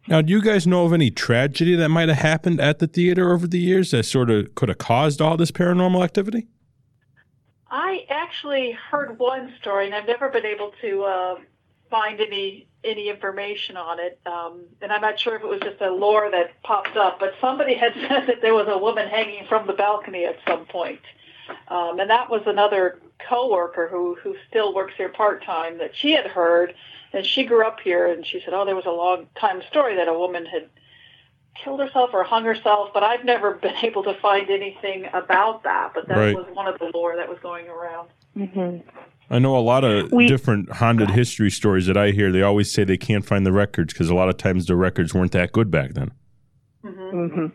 Now, 0.06 0.20
do 0.20 0.30
you 0.30 0.42
guys 0.42 0.66
know 0.66 0.84
of 0.84 0.92
any 0.92 1.11
tragedy 1.11 1.75
that 1.76 1.88
might 1.88 2.08
have 2.08 2.18
happened 2.18 2.61
at 2.61 2.78
the 2.78 2.87
theater 2.87 3.32
over 3.32 3.46
the 3.46 3.58
years 3.58 3.90
that 3.92 4.04
sort 4.04 4.30
of 4.30 4.54
could 4.54 4.68
have 4.68 4.78
caused 4.78 5.23
all 5.23 5.37
this 5.37 5.50
paranormal 5.50 6.04
activity? 6.04 6.46
I 7.70 8.06
actually 8.11 8.73
heard 8.73 9.18
one 9.18 9.54
story, 9.61 9.87
and 9.87 9.94
I've 9.94 10.06
never 10.06 10.28
been 10.28 10.44
able 10.44 10.73
to 10.82 11.02
uh, 11.04 11.37
find 11.90 12.20
any 12.20 12.68
any 12.84 13.08
information 13.08 13.78
on 13.78 13.99
it. 13.99 14.20
Um, 14.26 14.66
and 14.82 14.92
I'm 14.92 15.00
not 15.00 15.18
sure 15.18 15.37
if 15.37 15.42
it 15.42 15.49
was 15.49 15.61
just 15.61 15.80
a 15.80 15.90
lore 15.90 16.30
that 16.30 16.62
popped 16.62 16.99
up, 16.99 17.18
but 17.18 17.32
somebody 17.40 17.75
had 17.75 17.94
said 18.08 18.26
that 18.26 18.42
there 18.42 18.52
was 18.52 18.66
a 18.68 18.76
woman 18.76 19.08
hanging 19.08 19.46
from 19.49 19.66
the 19.66 19.73
balcony 19.73 20.26
at 20.26 20.37
some 20.46 20.66
point. 20.66 21.00
Um, 21.68 21.99
and 21.99 22.11
that 22.11 22.28
was 22.28 22.42
another 22.44 23.00
coworker 23.26 23.88
who 23.88 24.16
who 24.23 24.37
still 24.49 24.75
works 24.75 24.92
here 24.99 25.08
part 25.08 25.42
time 25.44 25.78
that 25.78 25.96
she 25.96 26.12
had 26.12 26.26
heard 26.26 26.75
and 27.14 27.25
she 27.25 27.44
grew 27.44 27.64
up 27.66 27.78
here, 27.80 28.06
and 28.06 28.26
she 28.26 28.40
said, 28.44 28.52
"Oh, 28.54 28.64
there 28.64 28.76
was 28.76 28.87
a 28.87 28.90
long 28.90 29.26
time 29.40 29.62
story 29.71 29.94
that 29.97 30.09
a 30.09 30.12
woman 30.18 30.44
had 30.47 30.68
killed 31.62 31.80
herself 31.80 32.11
or 32.12 32.25
hung 32.25 32.44
herself, 32.44 32.90
but 32.92 33.02
I've 33.02 33.25
never 33.25 33.54
been 33.62 33.76
able 33.83 34.02
to 34.04 34.14
find 34.14 34.50
anything 34.50 35.06
about 35.12 35.62
that. 35.62 35.92
But 35.94 36.09
that 36.09 36.18
Right. 36.18 36.35
was 36.37 36.47
one 36.54 36.66
of 36.66 36.78
the 36.78 36.90
lore 36.94 37.16
that 37.16 37.28
was 37.28 37.38
going 37.42 37.68
around." 37.68 38.09
hmm 38.35 38.78
I 39.30 39.38
know 39.38 39.56
a 39.56 39.61
lot 39.61 39.85
of 39.85 40.12
We- 40.12 40.26
different 40.28 40.71
haunted 40.71 41.11
history 41.11 41.50
stories 41.50 41.87
that 41.87 41.97
I 41.97 42.11
hear. 42.11 42.30
They 42.30 42.42
always 42.42 42.71
say 42.71 42.85
they 42.85 42.99
can't 42.99 43.25
find 43.25 43.47
the 43.47 43.52
records 43.52 43.94
because 43.94 44.11
a 44.11 44.14
lot 44.14 44.28
of 44.28 44.37
times 44.37 44.66
the 44.66 44.76
records 44.76 45.14
weren't 45.14 45.33
that 45.33 45.50
good 45.52 45.71
back 45.71 45.94
then. 45.94 46.11
hmm 46.83 47.28
hmm 47.28 47.47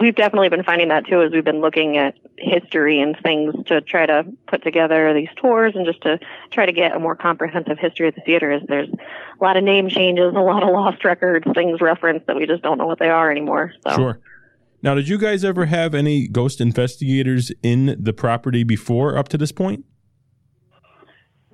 We've 0.00 0.14
definitely 0.14 0.48
been 0.48 0.62
finding 0.62 0.88
that 0.88 1.06
too 1.06 1.22
as 1.22 1.32
we've 1.32 1.44
been 1.44 1.60
looking 1.60 1.96
at 1.96 2.14
history 2.36 3.00
and 3.00 3.16
things 3.22 3.54
to 3.66 3.80
try 3.80 4.06
to 4.06 4.24
put 4.46 4.62
together 4.62 5.12
these 5.12 5.28
tours 5.36 5.74
and 5.74 5.84
just 5.84 6.00
to 6.02 6.20
try 6.50 6.66
to 6.66 6.72
get 6.72 6.94
a 6.94 6.98
more 6.98 7.16
comprehensive 7.16 7.78
history 7.78 8.08
of 8.08 8.14
the 8.14 8.20
theater. 8.20 8.52
Is 8.52 8.62
there's 8.68 8.88
a 8.88 9.44
lot 9.44 9.56
of 9.56 9.64
name 9.64 9.88
changes, 9.88 10.34
a 10.34 10.40
lot 10.40 10.62
of 10.62 10.68
lost 10.70 11.04
records, 11.04 11.46
things 11.54 11.80
referenced 11.80 12.26
that 12.26 12.36
we 12.36 12.46
just 12.46 12.62
don't 12.62 12.78
know 12.78 12.86
what 12.86 12.98
they 12.98 13.10
are 13.10 13.30
anymore. 13.30 13.72
So 13.86 13.94
Sure. 13.94 14.20
Now, 14.80 14.94
did 14.94 15.08
you 15.08 15.18
guys 15.18 15.44
ever 15.44 15.66
have 15.66 15.92
any 15.92 16.28
ghost 16.28 16.60
investigators 16.60 17.50
in 17.64 17.96
the 17.98 18.12
property 18.12 18.62
before 18.62 19.18
up 19.18 19.28
to 19.28 19.38
this 19.38 19.50
point? 19.50 19.84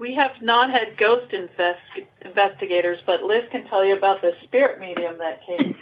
We 0.04 0.14
have 0.16 0.32
not 0.42 0.68
had 0.70 0.98
ghost 0.98 1.32
invest- 1.32 1.80
investigators, 2.22 2.98
but 3.06 3.22
Liz 3.22 3.44
can 3.50 3.66
tell 3.68 3.82
you 3.82 3.96
about 3.96 4.20
the 4.20 4.32
spirit 4.42 4.78
medium 4.78 5.16
that 5.16 5.40
came. 5.46 5.74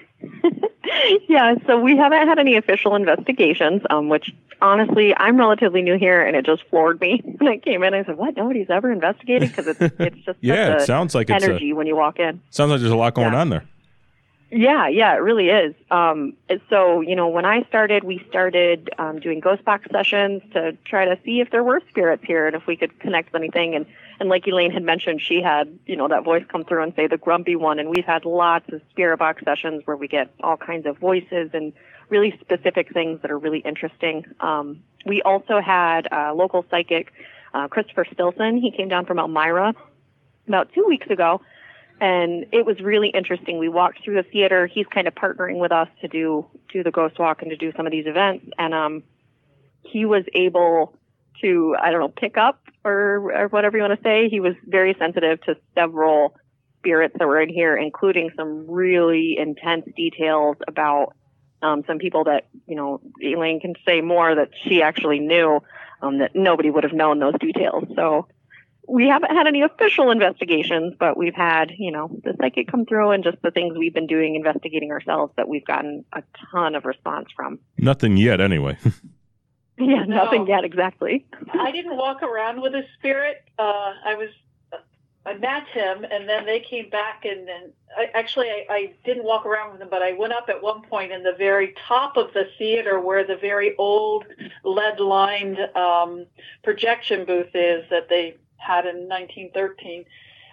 yeah, 1.29 1.57
so 1.67 1.81
we 1.81 1.97
haven't 1.97 2.29
had 2.29 2.39
any 2.39 2.57
official 2.57 2.95
investigations, 2.95 3.83
um, 3.91 4.09
which 4.09 4.31
honestly, 4.61 5.13
I'm 5.17 5.37
relatively 5.39 5.83
new 5.83 5.99
here, 5.99 6.25
and 6.25 6.37
it 6.37 6.47
just 6.47 6.63
floored 6.71 7.01
me 7.01 7.21
when 7.39 7.49
I 7.49 7.57
came 7.57 7.83
in. 7.83 7.95
I 7.95 8.05
said, 8.05 8.17
"What? 8.17 8.37
Nobody's 8.37 8.71
ever 8.71 8.93
investigated?" 8.93 9.51
Because 9.57 9.75
it's 9.77 9.95
it's 9.99 10.25
just 10.25 10.39
Yeah, 10.41 10.67
such 10.67 10.77
it 10.77 10.83
a 10.83 10.87
sounds 10.87 11.17
like 11.17 11.29
it's 11.29 11.43
a, 11.45 11.49
energy 11.49 11.73
when 11.73 11.89
you 11.89 11.97
walk 11.97 12.21
in. 12.21 12.41
sounds 12.51 12.71
like 12.71 12.79
there's 12.81 12.93
a 12.93 12.97
lot 12.97 13.15
going 13.15 13.33
Yeah. 13.33 13.41
on 13.41 13.49
there. 13.49 13.65
Yeah, 14.55 14.87
yeah, 14.87 15.15
it 15.15 15.23
really 15.23 15.49
is. 15.49 15.75
Um, 15.91 16.35
so, 16.69 17.01
you 17.01 17.17
know, 17.17 17.29
when 17.29 17.47
I 17.47 17.63
started, 17.69 18.05
we 18.05 18.23
started 18.29 18.91
um, 18.99 19.19
doing 19.19 19.41
ghost 19.41 19.65
box 19.65 19.87
sessions 19.91 20.43
to 20.53 20.77
try 20.85 21.07
to 21.07 21.19
see 21.25 21.41
if 21.41 21.51
there 21.51 21.65
were 21.65 21.81
spirits 21.89 22.23
here 22.27 22.47
and 22.47 22.55
if 22.55 22.67
we 22.67 22.77
could 22.77 23.01
connect 23.01 23.33
with 23.33 23.41
anything. 23.41 23.75
And, 23.75 23.87
and 24.21 24.29
like 24.29 24.47
Elaine 24.47 24.71
had 24.71 24.83
mentioned, 24.83 25.23
she 25.23 25.41
had, 25.41 25.79
you 25.87 25.97
know, 25.97 26.07
that 26.09 26.23
voice 26.23 26.45
come 26.51 26.65
through 26.65 26.83
and 26.83 26.95
say 26.95 27.07
the 27.07 27.17
grumpy 27.17 27.57
one. 27.57 27.79
And 27.79 27.89
we've 27.89 28.05
had 28.05 28.27
lots 28.27 28.71
of 28.71 28.83
spirit 28.91 29.17
box 29.21 29.43
sessions 29.43 29.87
where 29.87 29.97
we 29.97 30.07
get 30.07 30.29
all 30.43 30.59
kinds 30.59 30.85
of 30.85 30.99
voices 30.99 31.49
and 31.55 31.73
really 32.11 32.39
specific 32.39 32.93
things 32.93 33.23
that 33.23 33.31
are 33.31 33.39
really 33.39 33.61
interesting. 33.61 34.27
Um, 34.41 34.83
we 35.07 35.23
also 35.23 35.63
had 35.63 36.09
a 36.13 36.35
local 36.35 36.67
psychic, 36.71 37.11
uh, 37.55 37.69
Christopher 37.69 38.05
Stilson. 38.13 38.59
He 38.59 38.71
came 38.71 38.89
down 38.89 39.07
from 39.07 39.19
Elmira 39.19 39.73
about 40.47 40.71
two 40.75 40.85
weeks 40.87 41.07
ago 41.09 41.41
and 42.03 42.47
it 42.51 42.67
was 42.67 42.81
really 42.81 43.11
interesting. 43.11 43.59
We 43.59 43.69
walked 43.69 44.03
through 44.03 44.17
the 44.17 44.25
theater. 44.25 44.67
He's 44.67 44.87
kind 44.93 45.07
of 45.07 45.15
partnering 45.15 45.61
with 45.61 45.71
us 45.71 45.87
to 46.01 46.09
do 46.09 46.45
do 46.73 46.83
the 46.83 46.91
ghost 46.91 47.17
walk 47.17 47.43
and 47.43 47.51
to 47.53 47.57
do 47.57 47.73
some 47.77 47.87
of 47.87 47.93
these 47.93 48.07
events, 48.07 48.45
and 48.59 48.75
um, 48.75 49.05
he 49.83 50.05
was 50.05 50.25
able 50.35 50.99
to 51.41 51.77
I 51.81 51.93
don't 51.93 52.01
know 52.01 52.09
pick 52.09 52.37
up 52.37 52.61
or 52.83 53.33
or 53.33 53.49
whatever 53.49 53.77
you 53.77 53.85
want 53.85 53.97
to 53.97 54.03
say. 54.03 54.29
He 54.29 54.41
was 54.41 54.55
very 54.67 54.97
sensitive 54.99 55.41
to 55.43 55.57
several 55.77 56.35
spirits 56.79 57.15
that 57.21 57.29
were 57.29 57.41
in 57.41 57.49
here, 57.49 57.77
including 57.77 58.31
some 58.37 58.69
really 58.69 59.39
intense 59.39 59.87
details 59.95 60.57
about 60.67 61.15
um, 61.63 61.85
some 61.87 61.99
people 61.99 62.25
that 62.25 62.49
you 62.67 62.75
know 62.75 63.01
Elaine 63.23 63.61
can 63.61 63.75
say 63.87 64.01
more 64.01 64.35
that 64.35 64.51
she 64.65 64.83
actually 64.83 65.21
knew 65.21 65.63
um, 66.03 66.19
that 66.19 66.35
nobody 66.35 66.69
would 66.69 66.83
have 66.83 66.93
known 66.93 67.21
those 67.21 67.39
details. 67.39 67.85
So 67.95 68.27
we 68.89 69.09
haven't 69.09 69.35
had 69.35 69.47
any 69.47 69.63
official 69.63 70.11
investigations, 70.11 70.95
but 70.99 71.17
we've 71.17 71.35
had, 71.35 71.71
you 71.79 71.93
know, 71.93 72.09
the 72.25 72.35
psychic 72.41 72.69
come 72.69 72.85
through 72.85 73.11
and 73.13 73.23
just 73.23 73.39
the 73.43 73.51
things 73.51 73.77
we've 73.79 73.95
been 73.95 74.07
doing 74.09 74.35
investigating 74.35 74.91
ourselves 74.91 75.33
that 75.37 75.49
we've 75.49 75.65
gotten 75.65 76.05
a 76.13 76.23
ton 76.53 76.75
of 76.75 76.85
response 76.85 77.29
from. 77.35 77.59
Nothing 77.79 78.17
yet, 78.17 78.41
anyway. 78.41 78.77
Yeah, 79.79 80.05
No. 80.05 80.25
nothing 80.25 80.47
yet 80.47 80.65
exactly. 80.65 81.25
I 81.59 81.73
didn't 81.73 81.97
walk 81.97 82.23
around 82.23 82.61
with 82.61 82.75
a 82.75 82.83
spirit. 82.99 83.43
Uh, 83.59 83.95
I 84.05 84.15
was, 84.17 84.29
I 85.25 85.35
met 85.35 85.67
him, 85.69 86.05
and 86.05 86.29
then 86.29 86.45
they 86.45 86.61
came 86.61 86.91
back, 86.91 87.25
and 87.25 87.49
then 87.49 87.73
I, 87.97 88.07
actually 88.13 88.49
I, 88.51 88.67
I 88.69 88.93
didn't 89.05 89.25
walk 89.25 89.47
around 89.47 89.71
with 89.71 89.81
them, 89.81 89.89
but 89.91 90.03
I 90.03 90.13
went 90.13 90.35
up 90.35 90.49
at 90.51 90.63
one 90.63 90.83
point 90.83 91.11
in 91.11 91.23
the 91.23 91.33
very 91.37 91.75
top 91.89 92.17
of 92.19 92.33
the 92.35 92.45
theater 92.59 93.01
where 93.01 93.25
the 93.27 93.37
very 93.37 93.75
old 93.77 94.25
lead-lined 94.63 95.59
um, 95.75 96.27
projection 96.63 97.25
booth 97.25 97.51
is 97.55 97.85
that 97.91 98.09
they 98.11 98.37
had 98.65 98.87
in 98.87 99.09
1913. 99.09 100.05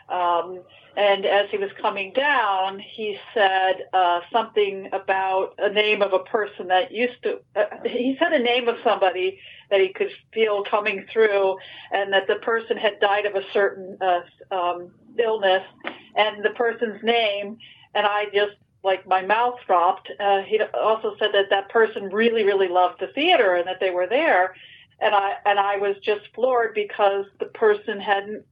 Um, 0.10 0.62
and 0.98 1.26
as 1.26 1.50
he 1.52 1.58
was 1.58 1.70
coming 1.80 2.12
down, 2.14 2.80
he 2.80 3.18
said 3.34 3.88
uh, 3.94 4.22
something 4.34 4.90
about 4.92 5.54
a 5.60 5.70
name 5.70 6.02
of 6.02 6.14
a 6.14 6.20
person 6.20 6.68
that 6.68 6.92
used 6.92 7.22
to. 7.24 7.40
Uh, 7.56 7.66
he 7.86 8.18
said 8.20 8.34
a 8.34 8.40
name 8.40 8.68
of 8.68 8.78
somebody 8.84 9.40
that 9.70 9.80
he 9.80 9.90
could 9.90 10.10
feel 10.34 10.64
coming 10.64 11.06
through, 11.14 11.58
and 11.92 12.12
that 12.12 12.28
the 12.28 12.36
person 12.36 12.76
had 12.76 13.00
died 13.00 13.26
of 13.26 13.36
a 13.36 13.44
certain 13.54 13.98
uh, 14.02 14.22
um, 14.52 14.92
illness, 15.18 15.64
and 16.16 16.44
the 16.44 16.50
person's 16.52 17.02
name, 17.04 17.58
and 17.94 18.06
I 18.06 18.26
just 18.34 18.56
like 18.84 19.08
my 19.08 19.22
mouth 19.22 19.60
dropped. 19.68 20.10
Uh, 20.20 20.42
he 20.42 20.60
also 20.74 21.16
said 21.20 21.30
that 21.34 21.50
that 21.50 21.70
person 21.70 22.06
really, 22.06 22.44
really 22.44 22.68
loved 22.68 23.00
the 23.00 23.08
theater 23.08 23.56
and 23.56 23.68
that 23.68 23.80
they 23.80 23.92
were 23.92 24.08
there, 24.08 24.56
and 25.02 25.16
I 25.16 25.34
and 25.46 25.60
I 25.60 25.78
was 25.78 25.96
just 26.04 26.22
floored 26.34 26.74
because 26.74 27.26
the 27.40 27.46
person 27.46 28.00
hadn't 28.00 28.46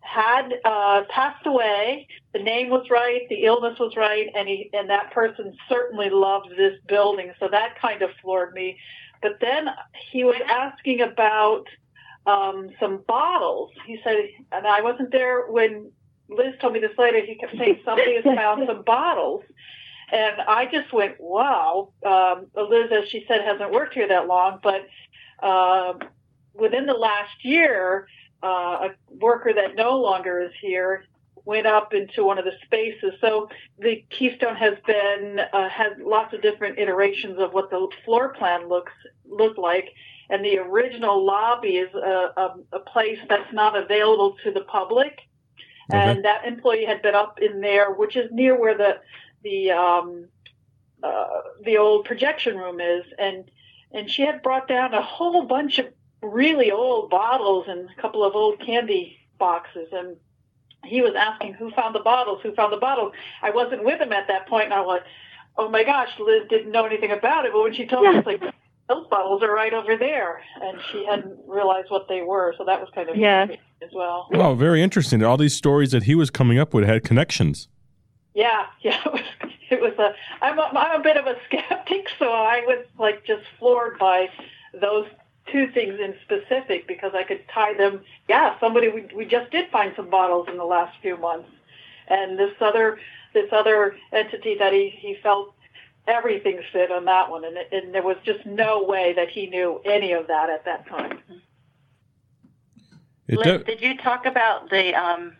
had 0.00 0.54
uh, 0.64 1.02
passed 1.08 1.46
away. 1.46 2.08
The 2.32 2.42
name 2.42 2.70
was 2.70 2.88
right, 2.90 3.28
the 3.28 3.44
illness 3.44 3.78
was 3.78 3.96
right, 3.96 4.28
and 4.34 4.48
he 4.48 4.70
and 4.72 4.88
that 4.90 5.12
person 5.12 5.56
certainly 5.68 6.10
loved 6.10 6.50
this 6.56 6.78
building. 6.88 7.32
So 7.38 7.48
that 7.50 7.80
kind 7.80 8.02
of 8.02 8.10
floored 8.22 8.54
me. 8.54 8.78
But 9.22 9.38
then 9.40 9.68
he 10.10 10.24
was 10.24 10.40
asking 10.48 11.02
about 11.02 11.66
um, 12.26 12.70
some 12.80 13.02
bottles. 13.06 13.70
He 13.86 14.00
said, 14.02 14.16
and 14.52 14.66
I 14.66 14.80
wasn't 14.80 15.12
there 15.12 15.46
when 15.46 15.90
Liz 16.28 16.54
told 16.60 16.72
me 16.72 16.80
this 16.80 16.96
later. 16.96 17.20
He 17.24 17.34
kept 17.34 17.56
saying 17.56 17.80
somebody 17.84 18.16
has 18.16 18.24
found 18.24 18.64
some 18.68 18.82
bottles. 18.82 19.42
And 20.12 20.40
I 20.40 20.66
just 20.66 20.92
went, 20.92 21.20
wow. 21.20 21.92
Um, 22.04 22.46
Liz, 22.56 22.90
as 22.90 23.08
she 23.08 23.24
said, 23.28 23.42
hasn't 23.42 23.70
worked 23.70 23.94
here 23.94 24.08
that 24.08 24.26
long, 24.26 24.58
but 24.62 24.86
um 25.42 26.00
within 26.54 26.86
the 26.86 26.94
last 26.94 27.44
year, 27.44 28.06
uh, 28.42 28.88
a 28.88 28.88
worker 29.08 29.52
that 29.54 29.76
no 29.76 29.98
longer 29.98 30.40
is 30.40 30.52
here 30.60 31.04
went 31.44 31.66
up 31.66 31.94
into 31.94 32.24
one 32.24 32.38
of 32.38 32.44
the 32.44 32.52
spaces. 32.64 33.12
So 33.20 33.48
the 33.78 34.04
Keystone 34.10 34.56
has 34.56 34.74
been 34.86 35.40
uh, 35.52 35.68
has 35.68 35.92
lots 35.98 36.34
of 36.34 36.42
different 36.42 36.78
iterations 36.78 37.38
of 37.38 37.52
what 37.52 37.70
the 37.70 37.88
floor 38.04 38.34
plan 38.34 38.68
looks 38.68 38.92
look 39.28 39.56
like. 39.56 39.88
And 40.28 40.44
the 40.44 40.58
original 40.58 41.24
lobby 41.24 41.78
is 41.78 41.92
a, 41.94 42.32
a, 42.36 42.54
a 42.72 42.80
place 42.80 43.18
that's 43.28 43.52
not 43.52 43.76
available 43.76 44.36
to 44.44 44.52
the 44.52 44.60
public. 44.60 45.18
Okay. 45.90 45.98
And 45.98 46.24
that 46.24 46.44
employee 46.44 46.84
had 46.84 47.02
been 47.02 47.16
up 47.16 47.40
in 47.40 47.60
there, 47.60 47.92
which 47.92 48.16
is 48.16 48.30
near 48.30 48.58
where 48.58 48.76
the 48.76 49.00
the 49.42 49.72
um, 49.72 50.26
uh, 51.02 51.26
the 51.64 51.78
old 51.78 52.04
projection 52.04 52.56
room 52.56 52.80
is, 52.80 53.04
and 53.18 53.50
and 53.92 54.10
she 54.10 54.22
had 54.22 54.42
brought 54.42 54.68
down 54.68 54.94
a 54.94 55.02
whole 55.02 55.44
bunch 55.44 55.78
of 55.78 55.86
really 56.22 56.70
old 56.70 57.10
bottles 57.10 57.66
and 57.68 57.88
a 57.96 58.00
couple 58.00 58.24
of 58.24 58.34
old 58.34 58.60
candy 58.64 59.16
boxes 59.38 59.88
and 59.92 60.16
he 60.84 61.00
was 61.00 61.14
asking 61.14 61.54
who 61.54 61.70
found 61.70 61.94
the 61.94 62.00
bottles 62.00 62.40
who 62.42 62.54
found 62.54 62.72
the 62.72 62.76
bottles 62.76 63.12
i 63.42 63.50
wasn't 63.50 63.82
with 63.84 64.00
him 64.00 64.12
at 64.12 64.28
that 64.28 64.46
point 64.46 64.64
and 64.66 64.74
i 64.74 64.80
was 64.80 64.86
like 64.86 65.02
oh 65.56 65.68
my 65.68 65.82
gosh 65.82 66.08
liz 66.18 66.42
didn't 66.50 66.70
know 66.72 66.84
anything 66.84 67.10
about 67.10 67.46
it 67.46 67.52
but 67.52 67.62
when 67.62 67.72
she 67.72 67.86
told 67.86 68.02
me 68.04 68.12
Yeah. 68.12 68.18
it's 68.18 68.26
like 68.26 68.42
those 68.88 69.06
bottles 69.08 69.42
are 69.42 69.52
right 69.54 69.72
over 69.72 69.96
there 69.96 70.42
and 70.62 70.78
she 70.92 71.06
hadn't 71.06 71.38
realized 71.46 71.90
what 71.90 72.06
they 72.08 72.20
were 72.22 72.54
so 72.58 72.64
that 72.66 72.80
was 72.80 72.90
kind 72.94 73.08
of 73.08 73.16
Yeah. 73.16 73.46
as 73.82 73.90
well 73.94 74.28
Wow, 74.30 74.54
very 74.54 74.82
interesting. 74.82 75.22
All 75.24 75.36
these 75.38 75.54
stories 75.54 75.90
that 75.92 76.02
he 76.02 76.14
was 76.14 76.28
coming 76.30 76.58
up 76.58 76.74
with 76.74 76.84
had 76.84 77.02
connections. 77.04 77.68
Yeah 78.40 78.66
yeah 78.82 79.00
it 79.04 79.12
was 79.12 79.22
it 79.70 79.80
was 79.80 79.92
a 79.98 80.14
i'm 80.44 80.58
a, 80.58 80.62
i'm 80.62 81.00
a 81.00 81.02
bit 81.02 81.16
of 81.16 81.26
a 81.26 81.36
skeptic 81.46 82.08
so 82.18 82.26
i 82.32 82.62
was 82.66 82.84
like 82.98 83.24
just 83.24 83.44
floored 83.58 83.98
by 83.98 84.28
those 84.80 85.06
two 85.50 85.68
things 85.72 85.98
in 86.00 86.14
specific 86.24 86.86
because 86.86 87.12
I 87.14 87.22
could 87.22 87.42
tie 87.52 87.74
them. 87.74 88.00
Yeah, 88.28 88.58
somebody 88.60 88.88
we 88.88 89.08
we 89.14 89.24
just 89.24 89.50
did 89.50 89.70
find 89.70 89.92
some 89.96 90.10
bottles 90.10 90.48
in 90.48 90.56
the 90.56 90.64
last 90.64 90.96
few 91.02 91.16
months, 91.16 91.48
and 92.08 92.38
this 92.38 92.52
other 92.60 92.98
this 93.34 93.48
other 93.52 93.96
entity 94.12 94.56
that 94.58 94.72
he 94.72 94.90
he 94.90 95.16
felt 95.22 95.54
everything 96.06 96.60
fit 96.72 96.90
on 96.90 97.04
that 97.06 97.30
one, 97.30 97.44
and 97.44 97.56
it, 97.56 97.68
and 97.72 97.94
there 97.94 98.02
was 98.02 98.16
just 98.24 98.44
no 98.46 98.82
way 98.82 99.12
that 99.14 99.28
he 99.28 99.46
knew 99.46 99.80
any 99.84 100.12
of 100.12 100.26
that 100.28 100.50
at 100.50 100.64
that 100.64 100.86
time. 100.86 101.20
Liz, 103.28 103.62
did 103.64 103.80
you 103.80 103.96
talk 103.96 104.26
about 104.26 104.70
the 104.70 104.92
um, 104.94 105.36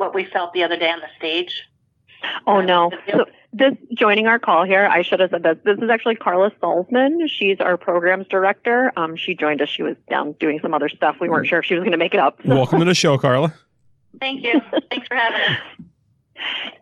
what 0.00 0.14
we 0.14 0.24
felt 0.24 0.52
the 0.52 0.64
other 0.64 0.76
day 0.76 0.90
on 0.90 0.98
the 1.00 1.08
stage? 1.18 1.68
Oh 2.46 2.56
Uh, 2.56 2.62
no. 2.62 2.90
So 3.10 3.24
this 3.52 3.74
joining 3.94 4.26
our 4.26 4.38
call 4.38 4.64
here, 4.64 4.86
I 4.86 5.02
should 5.02 5.20
have 5.20 5.30
said 5.30 5.42
this. 5.42 5.56
This 5.64 5.78
is 5.78 5.88
actually 5.90 6.16
Carla 6.16 6.50
Salzman. 6.62 7.28
She's 7.28 7.60
our 7.60 7.76
programs 7.76 8.26
director. 8.28 8.92
Um, 8.96 9.16
she 9.16 9.34
joined 9.34 9.62
us. 9.62 9.68
She 9.68 9.82
was 9.82 9.96
down 10.08 10.32
doing 10.40 10.58
some 10.60 10.74
other 10.74 10.88
stuff. 10.88 11.16
We 11.20 11.28
weren't 11.28 11.46
sure 11.46 11.60
if 11.60 11.64
she 11.64 11.74
was 11.74 11.80
going 11.82 11.92
to 11.92 11.98
make 11.98 12.14
it 12.14 12.20
up. 12.20 12.40
So- 12.46 12.54
Welcome 12.54 12.80
to 12.80 12.84
the 12.84 12.94
show, 12.94 13.16
Carla. 13.18 13.54
Thank 14.18 14.42
you. 14.44 14.60
Thanks 14.90 15.06
for 15.08 15.14
having 15.14 15.40
us. 15.56 15.58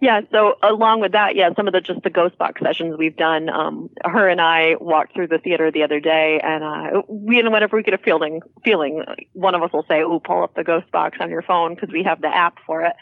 Yeah, 0.00 0.20
so 0.30 0.54
along 0.62 1.00
with 1.00 1.12
that, 1.12 1.34
yeah, 1.34 1.50
some 1.56 1.66
of 1.66 1.72
the 1.72 1.80
just 1.80 2.02
the 2.02 2.10
ghost 2.10 2.38
box 2.38 2.60
sessions 2.62 2.96
we've 2.98 3.16
done. 3.16 3.48
Um, 3.48 3.90
her 4.04 4.28
and 4.28 4.40
I 4.40 4.76
walked 4.80 5.14
through 5.14 5.28
the 5.28 5.38
theater 5.38 5.70
the 5.70 5.82
other 5.82 6.00
day, 6.00 6.40
and 6.42 6.62
uh, 6.62 7.02
we, 7.08 7.42
know, 7.42 7.50
whenever 7.50 7.76
we 7.76 7.82
get 7.82 7.94
a 7.94 7.98
feeling, 7.98 8.40
feeling, 8.64 9.04
one 9.32 9.54
of 9.54 9.62
us 9.62 9.72
will 9.72 9.84
say, 9.88 10.02
"Oh, 10.02 10.20
pull 10.20 10.42
up 10.42 10.54
the 10.54 10.64
ghost 10.64 10.90
box 10.92 11.18
on 11.20 11.30
your 11.30 11.42
phone" 11.42 11.74
because 11.74 11.90
we 11.90 12.04
have 12.04 12.20
the 12.20 12.28
app 12.28 12.58
for 12.66 12.82
it. 12.82 12.92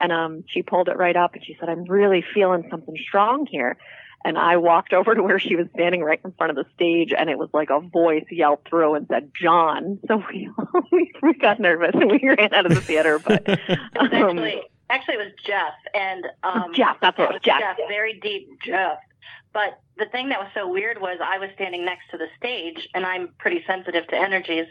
And 0.00 0.12
um, 0.12 0.44
she 0.46 0.62
pulled 0.62 0.88
it 0.88 0.96
right 0.96 1.16
up, 1.16 1.34
and 1.34 1.44
she 1.44 1.56
said, 1.58 1.68
"I'm 1.68 1.84
really 1.84 2.24
feeling 2.34 2.66
something 2.70 2.96
strong 3.08 3.46
here." 3.50 3.76
And 4.24 4.38
I 4.38 4.56
walked 4.56 4.92
over 4.92 5.14
to 5.14 5.22
where 5.22 5.38
she 5.38 5.56
was 5.56 5.66
standing 5.74 6.02
right 6.02 6.20
in 6.24 6.32
front 6.32 6.50
of 6.50 6.56
the 6.56 6.70
stage, 6.74 7.12
and 7.16 7.28
it 7.28 7.38
was 7.38 7.48
like 7.52 7.70
a 7.70 7.80
voice 7.80 8.26
yelled 8.30 8.60
through 8.68 8.94
and 8.94 9.06
said, 9.08 9.32
"John." 9.40 9.98
So 10.06 10.22
we 10.30 10.50
we 11.22 11.34
got 11.34 11.58
nervous 11.58 11.94
and 11.94 12.10
we 12.10 12.20
ran 12.22 12.54
out 12.54 12.66
of 12.66 12.74
the 12.74 12.80
theater, 12.80 13.18
but. 13.18 13.46
Um, 13.98 14.08
Actually, 14.12 14.62
actually, 14.90 15.14
it 15.14 15.18
was 15.18 15.32
Jeff, 15.44 15.74
and 15.94 16.26
um, 16.42 16.72
Jeff, 16.74 16.96
that's 17.00 17.18
what 17.18 17.30
it 17.30 17.34
was, 17.34 17.42
Jeff. 17.42 17.60
Jeff, 17.60 17.76
very 17.88 18.18
deep 18.20 18.48
Jeff. 18.64 18.98
But 19.52 19.80
the 19.96 20.06
thing 20.06 20.28
that 20.28 20.38
was 20.38 20.48
so 20.54 20.68
weird 20.68 21.00
was 21.00 21.18
I 21.22 21.38
was 21.38 21.50
standing 21.54 21.84
next 21.84 22.10
to 22.10 22.18
the 22.18 22.28
stage, 22.36 22.88
and 22.94 23.06
I'm 23.06 23.28
pretty 23.38 23.64
sensitive 23.66 24.06
to 24.08 24.16
energies. 24.16 24.66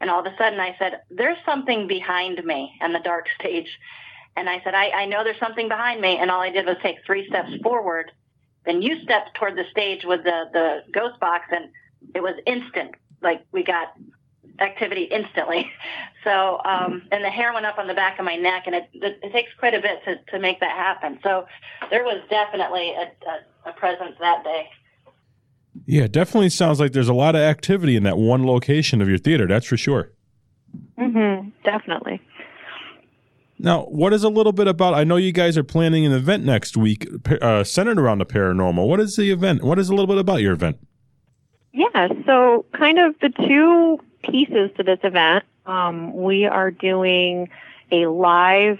And 0.00 0.10
all 0.10 0.20
of 0.20 0.26
a 0.26 0.36
sudden, 0.36 0.60
I 0.60 0.76
said, 0.78 1.00
"There's 1.10 1.38
something 1.44 1.86
behind 1.86 2.44
me," 2.44 2.76
and 2.80 2.94
the 2.94 3.00
dark 3.00 3.26
stage. 3.38 3.78
And 4.36 4.50
I 4.50 4.60
said, 4.62 4.74
I, 4.74 4.90
"I 4.90 5.06
know 5.06 5.24
there's 5.24 5.38
something 5.38 5.68
behind 5.68 6.00
me." 6.00 6.18
And 6.18 6.30
all 6.30 6.40
I 6.40 6.50
did 6.50 6.66
was 6.66 6.76
take 6.82 6.96
three 7.06 7.26
steps 7.28 7.50
forward. 7.62 8.12
Then 8.64 8.82
you 8.82 9.00
stepped 9.02 9.34
toward 9.34 9.56
the 9.56 9.64
stage 9.70 10.04
with 10.04 10.24
the 10.24 10.50
the 10.52 10.82
ghost 10.92 11.18
box, 11.20 11.46
and 11.52 11.70
it 12.14 12.22
was 12.22 12.34
instant. 12.46 12.94
Like 13.22 13.42
we 13.52 13.62
got 13.62 13.94
activity 14.60 15.04
instantly. 15.04 15.70
So, 16.24 16.60
um, 16.64 17.02
and 17.12 17.22
the 17.22 17.30
hair 17.30 17.52
went 17.52 17.66
up 17.66 17.78
on 17.78 17.86
the 17.86 17.94
back 17.94 18.18
of 18.18 18.24
my 18.24 18.34
neck, 18.34 18.64
and 18.66 18.74
it, 18.74 18.88
it, 18.94 19.20
it 19.22 19.32
takes 19.32 19.50
quite 19.60 19.74
a 19.74 19.80
bit 19.80 20.02
to, 20.06 20.16
to 20.32 20.40
make 20.40 20.58
that 20.58 20.72
happen. 20.72 21.20
So, 21.22 21.46
there 21.88 22.02
was 22.02 22.20
definitely 22.28 22.90
a, 22.90 23.12
a, 23.30 23.70
a 23.70 23.72
presence 23.74 24.16
that 24.18 24.42
day. 24.42 24.68
Yeah, 25.84 26.08
definitely 26.08 26.48
sounds 26.48 26.80
like 26.80 26.90
there's 26.90 27.08
a 27.08 27.14
lot 27.14 27.36
of 27.36 27.42
activity 27.42 27.94
in 27.94 28.02
that 28.02 28.18
one 28.18 28.44
location 28.44 29.00
of 29.00 29.08
your 29.08 29.18
theater. 29.18 29.46
That's 29.46 29.66
for 29.66 29.76
sure. 29.76 30.10
Mm-hmm, 30.98 31.50
definitely. 31.64 32.20
Now, 33.58 33.84
what 33.84 34.12
is 34.12 34.22
a 34.22 34.28
little 34.28 34.52
bit 34.52 34.68
about? 34.68 34.94
I 34.94 35.04
know 35.04 35.16
you 35.16 35.32
guys 35.32 35.56
are 35.56 35.64
planning 35.64 36.04
an 36.04 36.12
event 36.12 36.44
next 36.44 36.76
week 36.76 37.08
uh, 37.40 37.64
centered 37.64 37.98
around 37.98 38.18
the 38.18 38.26
paranormal. 38.26 38.86
What 38.86 39.00
is 39.00 39.16
the 39.16 39.30
event? 39.30 39.62
What 39.62 39.78
is 39.78 39.88
a 39.88 39.92
little 39.94 40.06
bit 40.06 40.18
about 40.18 40.42
your 40.42 40.52
event? 40.52 40.78
Yeah, 41.72 42.08
so 42.26 42.66
kind 42.76 42.98
of 42.98 43.14
the 43.20 43.30
two 43.46 43.98
pieces 44.22 44.70
to 44.76 44.82
this 44.82 44.98
event. 45.02 45.44
Um, 45.64 46.14
we 46.14 46.44
are 46.46 46.70
doing 46.70 47.50
a 47.90 48.06
live 48.06 48.78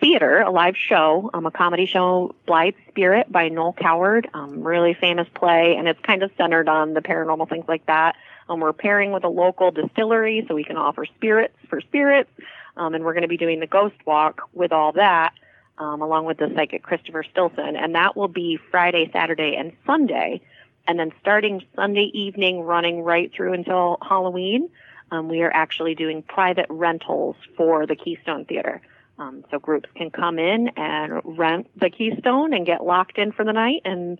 theater, 0.00 0.40
a 0.40 0.50
live 0.50 0.76
show, 0.76 1.30
um, 1.34 1.46
a 1.46 1.50
comedy 1.50 1.86
show, 1.86 2.34
Blithe 2.46 2.74
Spirit 2.88 3.30
by 3.30 3.48
Noel 3.48 3.74
Coward, 3.74 4.28
um, 4.32 4.62
really 4.62 4.94
famous 4.94 5.28
play, 5.34 5.76
and 5.76 5.86
it's 5.86 6.00
kind 6.00 6.22
of 6.22 6.30
centered 6.36 6.68
on 6.68 6.94
the 6.94 7.00
paranormal 7.00 7.48
things 7.48 7.66
like 7.68 7.84
that. 7.86 8.16
Um, 8.48 8.60
we're 8.60 8.72
pairing 8.72 9.12
with 9.12 9.24
a 9.24 9.28
local 9.28 9.70
distillery 9.70 10.44
so 10.48 10.54
we 10.54 10.64
can 10.64 10.76
offer 10.76 11.04
spirits 11.04 11.54
for 11.68 11.80
spirits, 11.80 12.30
um, 12.76 12.94
and 12.94 13.04
we're 13.04 13.12
going 13.12 13.22
to 13.22 13.28
be 13.28 13.36
doing 13.36 13.60
the 13.60 13.66
ghost 13.66 13.96
walk 14.06 14.48
with 14.52 14.72
all 14.72 14.92
that, 14.92 15.34
um, 15.78 16.00
along 16.00 16.24
with 16.24 16.38
the 16.38 16.50
psychic 16.56 16.82
Christopher 16.82 17.22
Stilson, 17.22 17.76
and 17.76 17.94
that 17.94 18.16
will 18.16 18.28
be 18.28 18.58
Friday, 18.70 19.10
Saturday, 19.12 19.54
and 19.56 19.72
Sunday. 19.86 20.40
And 20.90 20.98
then 20.98 21.12
starting 21.20 21.62
Sunday 21.76 22.10
evening, 22.12 22.62
running 22.62 23.02
right 23.02 23.30
through 23.32 23.52
until 23.52 23.98
Halloween, 24.02 24.68
um, 25.12 25.28
we 25.28 25.40
are 25.42 25.52
actually 25.54 25.94
doing 25.94 26.20
private 26.20 26.66
rentals 26.68 27.36
for 27.56 27.86
the 27.86 27.94
Keystone 27.94 28.44
Theater. 28.44 28.82
Um, 29.16 29.44
so 29.52 29.60
groups 29.60 29.88
can 29.94 30.10
come 30.10 30.40
in 30.40 30.66
and 30.76 31.20
rent 31.38 31.68
the 31.78 31.90
Keystone 31.90 32.52
and 32.52 32.66
get 32.66 32.84
locked 32.84 33.18
in 33.18 33.30
for 33.30 33.44
the 33.44 33.52
night 33.52 33.82
and 33.84 34.18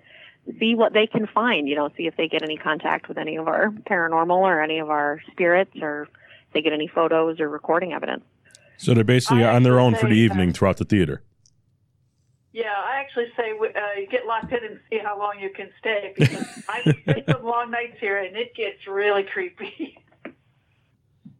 see 0.60 0.76
what 0.76 0.92
they 0.92 1.08
can 1.08 1.26
find. 1.26 1.68
You 1.68 1.74
know, 1.74 1.88
see 1.96 2.06
if 2.06 2.16
they 2.16 2.28
get 2.28 2.44
any 2.44 2.56
contact 2.56 3.08
with 3.08 3.18
any 3.18 3.34
of 3.34 3.48
our 3.48 3.70
paranormal 3.70 4.38
or 4.38 4.62
any 4.62 4.78
of 4.78 4.90
our 4.90 5.20
spirits, 5.32 5.72
or 5.82 6.02
if 6.02 6.52
they 6.52 6.62
get 6.62 6.72
any 6.72 6.86
photos 6.86 7.40
or 7.40 7.48
recording 7.48 7.94
evidence. 7.94 8.22
So 8.76 8.94
they're 8.94 9.02
basically 9.02 9.42
I 9.42 9.56
on 9.56 9.64
their 9.64 9.80
own 9.80 9.96
for 9.96 10.06
the 10.06 10.14
evening 10.14 10.52
throughout 10.52 10.76
the 10.76 10.84
theater. 10.84 11.24
Yeah, 12.52 12.72
I 12.76 12.96
actually 12.96 13.26
say 13.36 13.52
uh, 13.52 14.00
you 14.00 14.08
get 14.08 14.26
locked 14.26 14.52
in 14.52 14.64
and 14.64 14.80
see 14.90 14.98
how 14.98 15.16
long 15.18 15.38
you 15.40 15.50
can 15.50 15.68
stay 15.78 16.12
because 16.16 16.44
I've 16.68 16.96
spent 17.02 17.24
some 17.30 17.44
long 17.44 17.70
nights 17.70 17.96
here 18.00 18.18
and 18.18 18.36
it 18.36 18.54
gets 18.56 18.86
really 18.88 19.22
creepy. 19.22 19.96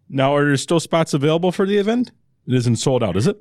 Now, 0.09 0.35
are 0.35 0.45
there 0.45 0.57
still 0.57 0.81
spots 0.81 1.15
available 1.15 1.53
for 1.53 1.67
the 1.67 1.79
event? 1.79 2.11
It 2.47 2.55
isn't 2.55 2.77
sold 2.77 3.03
out, 3.03 3.17
is 3.17 3.29
it? 3.29 3.41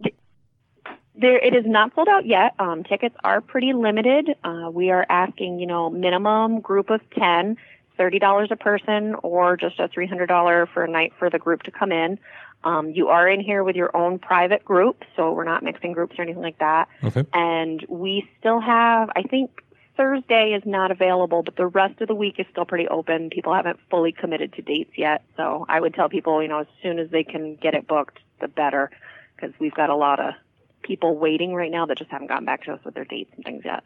There, 1.16 1.38
it 1.40 1.56
is 1.56 1.66
not 1.66 1.94
sold 1.96 2.08
out 2.08 2.26
yet. 2.26 2.54
Um, 2.60 2.84
tickets 2.84 3.16
are 3.24 3.42
pretty 3.42 3.74
limited. 3.74 4.30
Uh, 4.44 4.70
we 4.72 4.92
are 4.92 5.06
asking, 5.10 5.60
you 5.60 5.66
know, 5.66 5.90
minimum 5.90 6.62
group 6.62 6.90
of 6.92 7.02
10, 7.18 7.58
$30 8.00 8.52
a 8.52 8.56
person, 8.56 9.16
or 9.24 9.58
just 9.58 9.80
a 9.80 9.88
$300 9.88 10.68
for 10.74 10.84
a 10.84 10.88
night 10.88 11.14
for 11.20 11.30
the 11.30 11.40
group 11.40 11.64
to 11.64 11.72
come 11.72 11.92
in. 11.92 12.18
Um, 12.64 12.92
you 12.92 13.08
are 13.08 13.28
in 13.28 13.40
here 13.40 13.64
with 13.64 13.76
your 13.76 13.96
own 13.96 14.20
private 14.20 14.66
group, 14.66 15.04
so 15.16 15.32
we're 15.32 15.46
not 15.46 15.64
mixing 15.64 15.94
groups 15.94 16.18
or 16.18 16.24
anything 16.24 16.42
like 16.42 16.60
that. 16.60 16.90
Okay. 17.04 17.26
And 17.34 17.86
we 17.88 18.30
still 18.40 18.60
have, 18.60 19.10
I 19.16 19.24
think 19.24 19.64
Thursday 19.96 20.54
is 20.54 20.64
not 20.66 20.92
available, 20.92 21.44
but 21.44 21.56
the 21.56 21.68
rest 21.68 22.02
of 22.02 22.08
the 22.08 22.16
week 22.16 22.36
is 22.40 22.46
still 22.52 22.66
pretty 22.66 22.88
open. 22.88 23.30
People 23.30 23.54
haven't 23.54 23.80
fully 23.90 24.12
committed 24.12 24.54
to 24.54 24.62
dates 24.62 24.98
yet. 24.98 25.24
So 25.38 25.66
I 25.68 25.80
would 25.80 25.94
tell 25.94 26.10
people, 26.10 26.42
you 26.42 26.48
know, 26.48 26.60
as 26.60 26.68
soon 26.82 27.00
as 27.00 27.10
they 27.10 27.24
can 27.24 27.56
get 27.56 27.74
it 27.74 27.88
booked, 27.88 28.18
the 28.40 28.48
better, 28.48 28.92
because 29.36 29.54
we've 29.60 29.74
got 29.74 29.90
a 29.90 29.96
lot 29.96 30.20
of 30.20 30.34
people 30.84 31.18
waiting 31.18 31.54
right 31.54 31.72
now 31.72 31.86
that 31.86 31.98
just 31.98 32.10
haven't 32.10 32.28
gotten 32.28 32.46
back 32.46 32.64
to 32.64 32.74
us 32.74 32.80
with 32.84 32.94
their 32.94 33.06
dates 33.06 33.32
and 33.36 33.44
things 33.44 33.64
yet. 33.66 33.84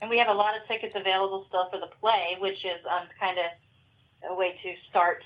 And 0.00 0.10
we 0.10 0.18
have 0.18 0.28
a 0.28 0.34
lot 0.34 0.54
of 0.56 0.66
tickets 0.68 0.94
available 0.94 1.46
still 1.48 1.68
for 1.70 1.78
the 1.78 1.88
play, 2.00 2.36
which 2.38 2.64
is 2.64 2.80
um, 2.90 3.08
kind 3.18 3.38
of 3.38 4.30
a 4.30 4.34
way 4.34 4.58
to 4.62 4.74
start 4.90 5.22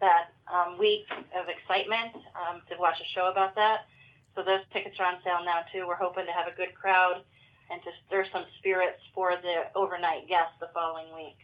that 0.00 0.32
um, 0.52 0.78
week 0.78 1.06
of 1.10 1.48
excitement 1.48 2.14
um, 2.34 2.60
to 2.68 2.76
watch 2.78 3.00
a 3.00 3.08
show 3.14 3.30
about 3.30 3.54
that. 3.54 3.86
So 4.34 4.42
those 4.42 4.60
tickets 4.72 4.96
are 4.98 5.06
on 5.06 5.18
sale 5.24 5.44
now 5.44 5.60
too. 5.72 5.86
We're 5.86 5.96
hoping 5.96 6.26
to 6.26 6.32
have 6.32 6.46
a 6.46 6.56
good 6.56 6.74
crowd 6.74 7.22
and 7.70 7.80
to 7.82 7.90
stir 8.06 8.26
some 8.32 8.44
spirits 8.58 9.00
for 9.14 9.34
the 9.40 9.70
overnight 9.74 10.28
guests 10.28 10.54
the 10.60 10.68
following 10.74 11.06
week. 11.14 11.38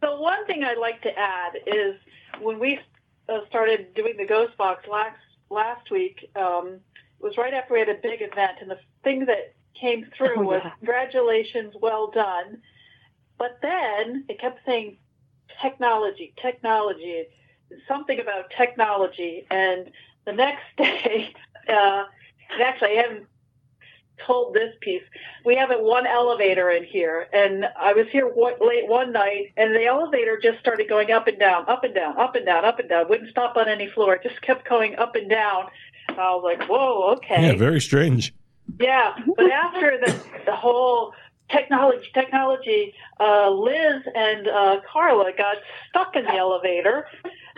So 0.00 0.20
one 0.20 0.46
thing 0.46 0.64
I'd 0.64 0.78
like 0.78 1.02
to 1.02 1.16
add 1.16 1.52
is 1.66 1.96
when 2.40 2.58
we 2.58 2.80
uh, 3.28 3.40
started 3.48 3.94
doing 3.94 4.14
the 4.16 4.26
Ghost 4.26 4.56
Box 4.56 4.86
last 4.90 5.18
last 5.50 5.90
week, 5.90 6.30
um, 6.34 6.80
it 7.20 7.22
was 7.22 7.36
right 7.36 7.52
after 7.52 7.74
we 7.74 7.80
had 7.80 7.90
a 7.90 8.00
big 8.02 8.22
event, 8.22 8.58
and 8.62 8.70
the 8.70 8.78
thing 9.04 9.26
that 9.26 9.54
came 9.74 10.06
through 10.16 10.38
Oh, 10.38 10.42
was 10.42 10.60
yeah. 10.64 10.70
congratulations, 10.78 11.74
well 11.80 12.10
done. 12.10 12.58
But 13.38 13.58
then 13.62 14.24
it 14.28 14.38
kept 14.40 14.60
saying 14.64 14.98
technology, 15.60 16.32
technology, 16.40 17.24
something 17.88 18.20
about 18.20 18.50
technology, 18.56 19.46
and 19.50 19.90
the 20.24 20.32
next 20.32 20.64
day, 20.76 21.34
uh, 21.68 22.04
and 22.52 22.62
actually 22.62 22.98
I 22.98 23.02
haven't 23.02 23.26
told 24.24 24.54
this 24.54 24.74
piece. 24.80 25.02
We 25.44 25.56
have 25.56 25.70
a 25.70 25.82
one 25.82 26.06
elevator 26.06 26.70
in 26.70 26.84
here, 26.84 27.28
and 27.32 27.64
I 27.78 27.92
was 27.92 28.06
here 28.12 28.26
one, 28.28 28.54
late 28.60 28.86
one 28.88 29.12
night, 29.12 29.52
and 29.56 29.74
the 29.74 29.86
elevator 29.86 30.38
just 30.40 30.60
started 30.60 30.88
going 30.88 31.10
up 31.10 31.26
and 31.26 31.38
down, 31.38 31.68
up 31.68 31.82
and 31.82 31.94
down, 31.94 32.16
up 32.18 32.36
and 32.36 32.46
down, 32.46 32.64
up 32.64 32.78
and 32.78 32.88
down. 32.88 33.08
Wouldn't 33.08 33.30
stop 33.30 33.56
on 33.56 33.68
any 33.68 33.88
floor. 33.88 34.14
It 34.14 34.22
just 34.22 34.40
kept 34.42 34.68
going 34.68 34.96
up 34.96 35.16
and 35.16 35.28
down. 35.28 35.66
I 36.10 36.14
was 36.34 36.42
like, 36.44 36.68
"Whoa, 36.68 37.14
okay." 37.16 37.48
Yeah, 37.48 37.56
very 37.56 37.80
strange. 37.80 38.32
Yeah, 38.82 39.14
but 39.36 39.50
after 39.64 39.98
the 40.04 40.12
the 40.46 40.56
whole 40.56 41.14
technology, 41.50 42.08
technology, 42.12 42.94
uh, 43.20 43.50
Liz 43.50 44.02
and 44.14 44.48
uh, 44.48 44.80
Carla 44.90 45.32
got 45.36 45.56
stuck 45.88 46.16
in 46.16 46.24
the 46.24 46.34
elevator, 46.34 47.06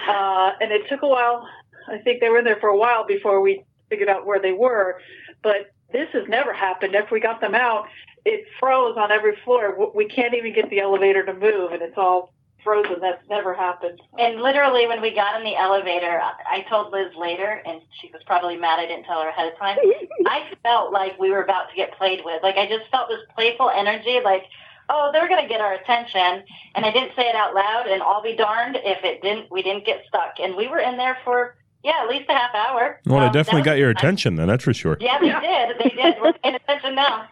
uh, 0.08 0.52
and 0.60 0.70
it 0.72 0.88
took 0.88 1.02
a 1.02 1.08
while. 1.08 1.48
I 1.88 1.98
think 1.98 2.20
they 2.20 2.28
were 2.28 2.38
in 2.38 2.44
there 2.44 2.60
for 2.60 2.68
a 2.68 2.76
while 2.76 3.06
before 3.06 3.40
we 3.40 3.62
figured 3.90 4.08
out 4.08 4.26
where 4.26 4.40
they 4.40 4.52
were. 4.52 5.00
But 5.42 5.72
this 5.92 6.08
has 6.12 6.28
never 6.28 6.52
happened. 6.52 6.94
After 6.94 7.14
we 7.14 7.20
got 7.20 7.40
them 7.40 7.54
out, 7.54 7.86
it 8.24 8.46
froze 8.58 8.96
on 8.96 9.12
every 9.12 9.36
floor. 9.44 9.92
We 9.94 10.08
can't 10.08 10.34
even 10.34 10.54
get 10.54 10.70
the 10.70 10.80
elevator 10.80 11.24
to 11.24 11.34
move, 11.34 11.72
and 11.72 11.82
it's 11.82 11.96
all 11.96 12.32
frozen. 12.64 12.96
That's 13.00 13.22
never 13.28 13.54
happened. 13.54 14.00
And 14.18 14.40
literally, 14.40 14.86
when 14.88 15.00
we 15.00 15.14
got 15.14 15.38
in 15.38 15.44
the 15.44 15.54
elevator, 15.56 16.20
I 16.50 16.62
told 16.68 16.92
Liz 16.92 17.12
later, 17.16 17.62
and 17.66 17.80
she 18.00 18.10
was 18.12 18.22
probably 18.26 18.56
mad 18.56 18.80
I 18.80 18.86
didn't 18.86 19.04
tell 19.04 19.20
her 19.22 19.28
ahead 19.28 19.52
of 19.52 19.58
time. 19.58 19.76
I 20.26 20.50
felt 20.62 20.92
like 20.92 21.18
we 21.20 21.30
were 21.30 21.42
about 21.42 21.68
to 21.70 21.76
get 21.76 21.92
played 21.96 22.22
with. 22.24 22.42
Like 22.42 22.56
I 22.56 22.66
just 22.66 22.90
felt 22.90 23.08
this 23.08 23.20
playful 23.34 23.70
energy, 23.70 24.18
like, 24.24 24.44
oh, 24.88 25.10
they're 25.12 25.28
gonna 25.28 25.46
get 25.48 25.60
our 25.60 25.74
attention. 25.74 26.42
And 26.74 26.84
I 26.84 26.90
didn't 26.90 27.12
say 27.14 27.28
it 27.28 27.34
out 27.36 27.54
loud, 27.54 27.86
and 27.86 28.02
I'll 28.02 28.22
be 28.22 28.34
darned 28.34 28.76
if 28.82 29.04
it 29.04 29.22
didn't. 29.22 29.50
We 29.52 29.62
didn't 29.62 29.86
get 29.86 30.02
stuck, 30.08 30.34
and 30.40 30.56
we 30.56 30.66
were 30.66 30.80
in 30.80 30.96
there 30.96 31.18
for 31.24 31.56
yeah, 31.84 32.00
at 32.02 32.08
least 32.08 32.30
a 32.30 32.32
half 32.32 32.54
hour. 32.54 32.98
Well, 33.04 33.20
they 33.20 33.26
Um, 33.26 33.32
definitely 33.32 33.60
got 33.60 33.76
your 33.76 33.90
attention 33.90 34.36
then, 34.36 34.48
that's 34.48 34.64
for 34.64 34.72
sure. 34.72 34.96
Yeah, 35.00 35.18
they 35.20 35.28
did. 35.28 35.78
They 35.78 36.02
did. 36.02 36.16
We're 36.18 36.32
paying 36.32 36.54
attention 36.54 36.94
now. 36.94 37.28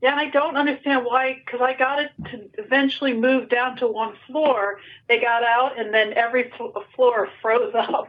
Yeah, 0.00 0.12
and 0.12 0.20
I 0.20 0.30
don't 0.30 0.56
understand 0.56 1.04
why, 1.04 1.42
because 1.44 1.60
I 1.60 1.74
got 1.76 2.00
it 2.00 2.10
to 2.30 2.48
eventually 2.62 3.14
move 3.14 3.48
down 3.48 3.76
to 3.78 3.88
one 3.88 4.14
floor. 4.28 4.78
They 5.08 5.20
got 5.20 5.42
out, 5.42 5.78
and 5.78 5.92
then 5.92 6.12
every 6.12 6.52
fl- 6.56 6.78
floor 6.94 7.28
froze 7.42 7.74
up. 7.74 8.08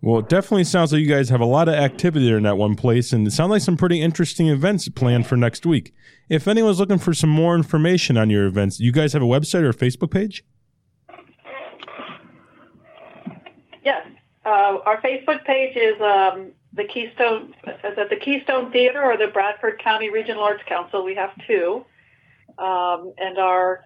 Well, 0.00 0.20
it 0.20 0.28
definitely 0.28 0.64
sounds 0.64 0.92
like 0.92 1.02
you 1.02 1.08
guys 1.08 1.28
have 1.30 1.40
a 1.40 1.46
lot 1.46 1.68
of 1.68 1.74
activity 1.74 2.26
there 2.26 2.36
in 2.36 2.44
that 2.44 2.56
one 2.56 2.76
place, 2.76 3.12
and 3.12 3.26
it 3.26 3.32
sounds 3.32 3.50
like 3.50 3.60
some 3.60 3.76
pretty 3.76 4.00
interesting 4.00 4.48
events 4.48 4.88
planned 4.88 5.26
for 5.26 5.36
next 5.36 5.66
week. 5.66 5.92
If 6.28 6.46
anyone's 6.48 6.78
looking 6.78 6.98
for 6.98 7.12
some 7.12 7.30
more 7.30 7.56
information 7.56 8.16
on 8.16 8.30
your 8.30 8.46
events, 8.46 8.80
you 8.80 8.92
guys 8.92 9.12
have 9.12 9.22
a 9.22 9.26
website 9.26 9.62
or 9.62 9.70
a 9.70 9.74
Facebook 9.74 10.10
page? 10.10 10.44
Yes. 13.84 14.06
Uh, 14.44 14.78
our 14.86 15.00
Facebook 15.02 15.44
page 15.44 15.76
is 15.76 16.00
um, 16.00 16.52
the 16.76 16.84
Keystone, 16.84 17.54
is 17.66 17.96
that 17.96 18.10
the 18.10 18.16
Keystone 18.16 18.70
Theater 18.70 19.02
or 19.02 19.16
the 19.16 19.28
Bradford 19.28 19.80
County 19.82 20.10
Regional 20.10 20.42
Arts 20.42 20.62
Council? 20.68 21.04
We 21.04 21.14
have 21.14 21.30
two. 21.46 21.84
Um, 22.58 23.12
and 23.18 23.38
our 23.38 23.84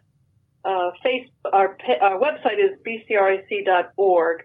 uh, 0.64 0.90
face, 1.02 1.28
our, 1.52 1.76
our 2.00 2.18
website 2.18 2.58
is 2.58 2.78
bcric.org. 2.86 4.42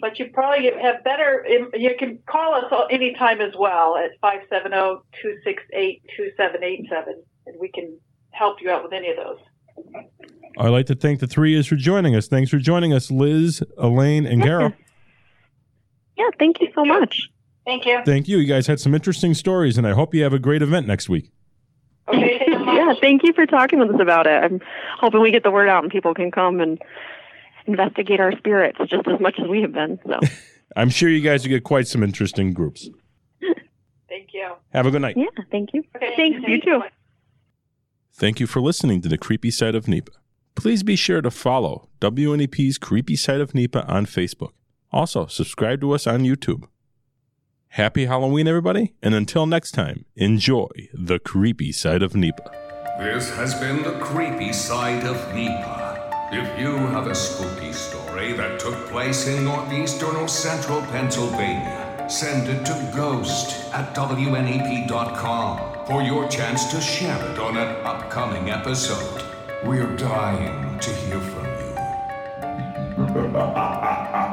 But 0.00 0.18
you 0.18 0.30
probably 0.32 0.70
have 0.82 1.04
better, 1.04 1.46
you 1.74 1.94
can 1.98 2.18
call 2.26 2.54
us 2.54 2.64
anytime 2.90 3.40
as 3.40 3.54
well 3.56 3.96
at 3.96 4.10
570-268-2787 4.22 5.00
and 7.46 7.60
we 7.60 7.68
can 7.68 7.96
help 8.32 8.60
you 8.60 8.70
out 8.70 8.82
with 8.82 8.92
any 8.92 9.10
of 9.10 9.16
those. 9.16 9.38
I'd 10.58 10.68
like 10.68 10.86
to 10.86 10.94
thank 10.94 11.20
the 11.20 11.26
three 11.26 11.54
is 11.54 11.66
for 11.66 11.76
joining 11.76 12.16
us. 12.16 12.26
Thanks 12.26 12.50
for 12.50 12.58
joining 12.58 12.92
us, 12.92 13.10
Liz, 13.10 13.62
Elaine, 13.78 14.26
and 14.26 14.42
Carol. 14.42 14.72
Yeah, 16.16 16.30
thank 16.38 16.60
you 16.60 16.68
so 16.76 16.84
much. 16.84 17.28
Thank 17.64 17.86
you. 17.86 18.00
Thank 18.04 18.28
you. 18.28 18.38
You 18.38 18.46
guys 18.46 18.66
had 18.66 18.80
some 18.80 18.94
interesting 18.94 19.34
stories, 19.34 19.78
and 19.78 19.86
I 19.86 19.92
hope 19.92 20.14
you 20.14 20.22
have 20.22 20.32
a 20.34 20.38
great 20.38 20.62
event 20.62 20.86
next 20.86 21.08
week. 21.08 21.30
Okay. 22.08 22.40
yeah, 22.48 22.94
thank 23.00 23.22
you 23.22 23.32
for 23.32 23.46
talking 23.46 23.78
with 23.78 23.90
us 23.90 24.00
about 24.00 24.26
it. 24.26 24.42
I'm 24.42 24.60
hoping 24.98 25.20
we 25.20 25.30
get 25.30 25.42
the 25.42 25.50
word 25.50 25.68
out 25.68 25.82
and 25.82 25.92
people 25.92 26.14
can 26.14 26.30
come 26.30 26.60
and 26.60 26.78
investigate 27.66 28.20
our 28.20 28.36
spirits 28.36 28.78
just 28.86 29.08
as 29.08 29.20
much 29.20 29.38
as 29.40 29.48
we 29.48 29.62
have 29.62 29.72
been. 29.72 29.98
So 30.06 30.20
I'm 30.76 30.90
sure 30.90 31.08
you 31.08 31.20
guys 31.20 31.42
will 31.42 31.50
get 31.50 31.64
quite 31.64 31.88
some 31.88 32.02
interesting 32.02 32.52
groups. 32.52 32.88
Thank 34.08 34.28
you. 34.34 34.52
Have 34.72 34.86
a 34.86 34.90
good 34.90 35.02
night. 35.02 35.16
Yeah, 35.16 35.26
thank 35.50 35.70
you. 35.72 35.82
Okay. 35.96 36.12
Thanks, 36.16 36.46
you 36.46 36.60
too. 36.60 36.82
Thank 38.12 38.38
you 38.38 38.46
for 38.46 38.60
listening 38.60 39.00
to 39.02 39.08
the 39.08 39.18
Creepy 39.18 39.50
Side 39.50 39.74
of 39.74 39.88
NEPA. 39.88 40.12
Please 40.54 40.84
be 40.84 40.94
sure 40.94 41.20
to 41.20 41.32
follow 41.32 41.88
WNEP's 42.00 42.78
Creepy 42.78 43.16
Side 43.16 43.40
of 43.40 43.54
NEPA 43.54 43.84
on 43.86 44.06
Facebook. 44.06 44.52
Also, 44.92 45.26
subscribe 45.26 45.80
to 45.80 45.90
us 45.92 46.06
on 46.06 46.20
YouTube. 46.20 46.68
Happy 47.74 48.06
Halloween, 48.06 48.46
everybody, 48.46 48.94
and 49.02 49.16
until 49.16 49.46
next 49.46 49.72
time, 49.72 50.04
enjoy 50.14 50.68
the 50.92 51.18
creepy 51.18 51.72
side 51.72 52.04
of 52.04 52.14
NEPA. 52.14 52.48
This 53.00 53.30
has 53.30 53.52
been 53.56 53.82
the 53.82 53.98
creepy 53.98 54.52
side 54.52 55.04
of 55.04 55.16
NEPA. 55.34 56.30
If 56.30 56.56
you 56.60 56.76
have 56.76 57.08
a 57.08 57.14
spooky 57.16 57.72
story 57.72 58.32
that 58.34 58.60
took 58.60 58.76
place 58.86 59.26
in 59.26 59.42
northeastern 59.42 60.14
or 60.14 60.28
central 60.28 60.82
Pennsylvania, 60.82 62.06
send 62.08 62.48
it 62.48 62.64
to 62.64 62.92
ghost 62.94 63.64
at 63.74 63.92
WNEP.com 63.92 65.86
for 65.86 66.00
your 66.00 66.28
chance 66.28 66.66
to 66.66 66.80
share 66.80 67.18
it 67.32 67.40
on 67.40 67.56
an 67.56 67.84
upcoming 67.84 68.50
episode. 68.50 69.20
We're 69.64 69.96
dying 69.96 70.78
to 70.78 70.90
hear 70.90 71.18
from 71.18 71.46
you. 73.06 74.20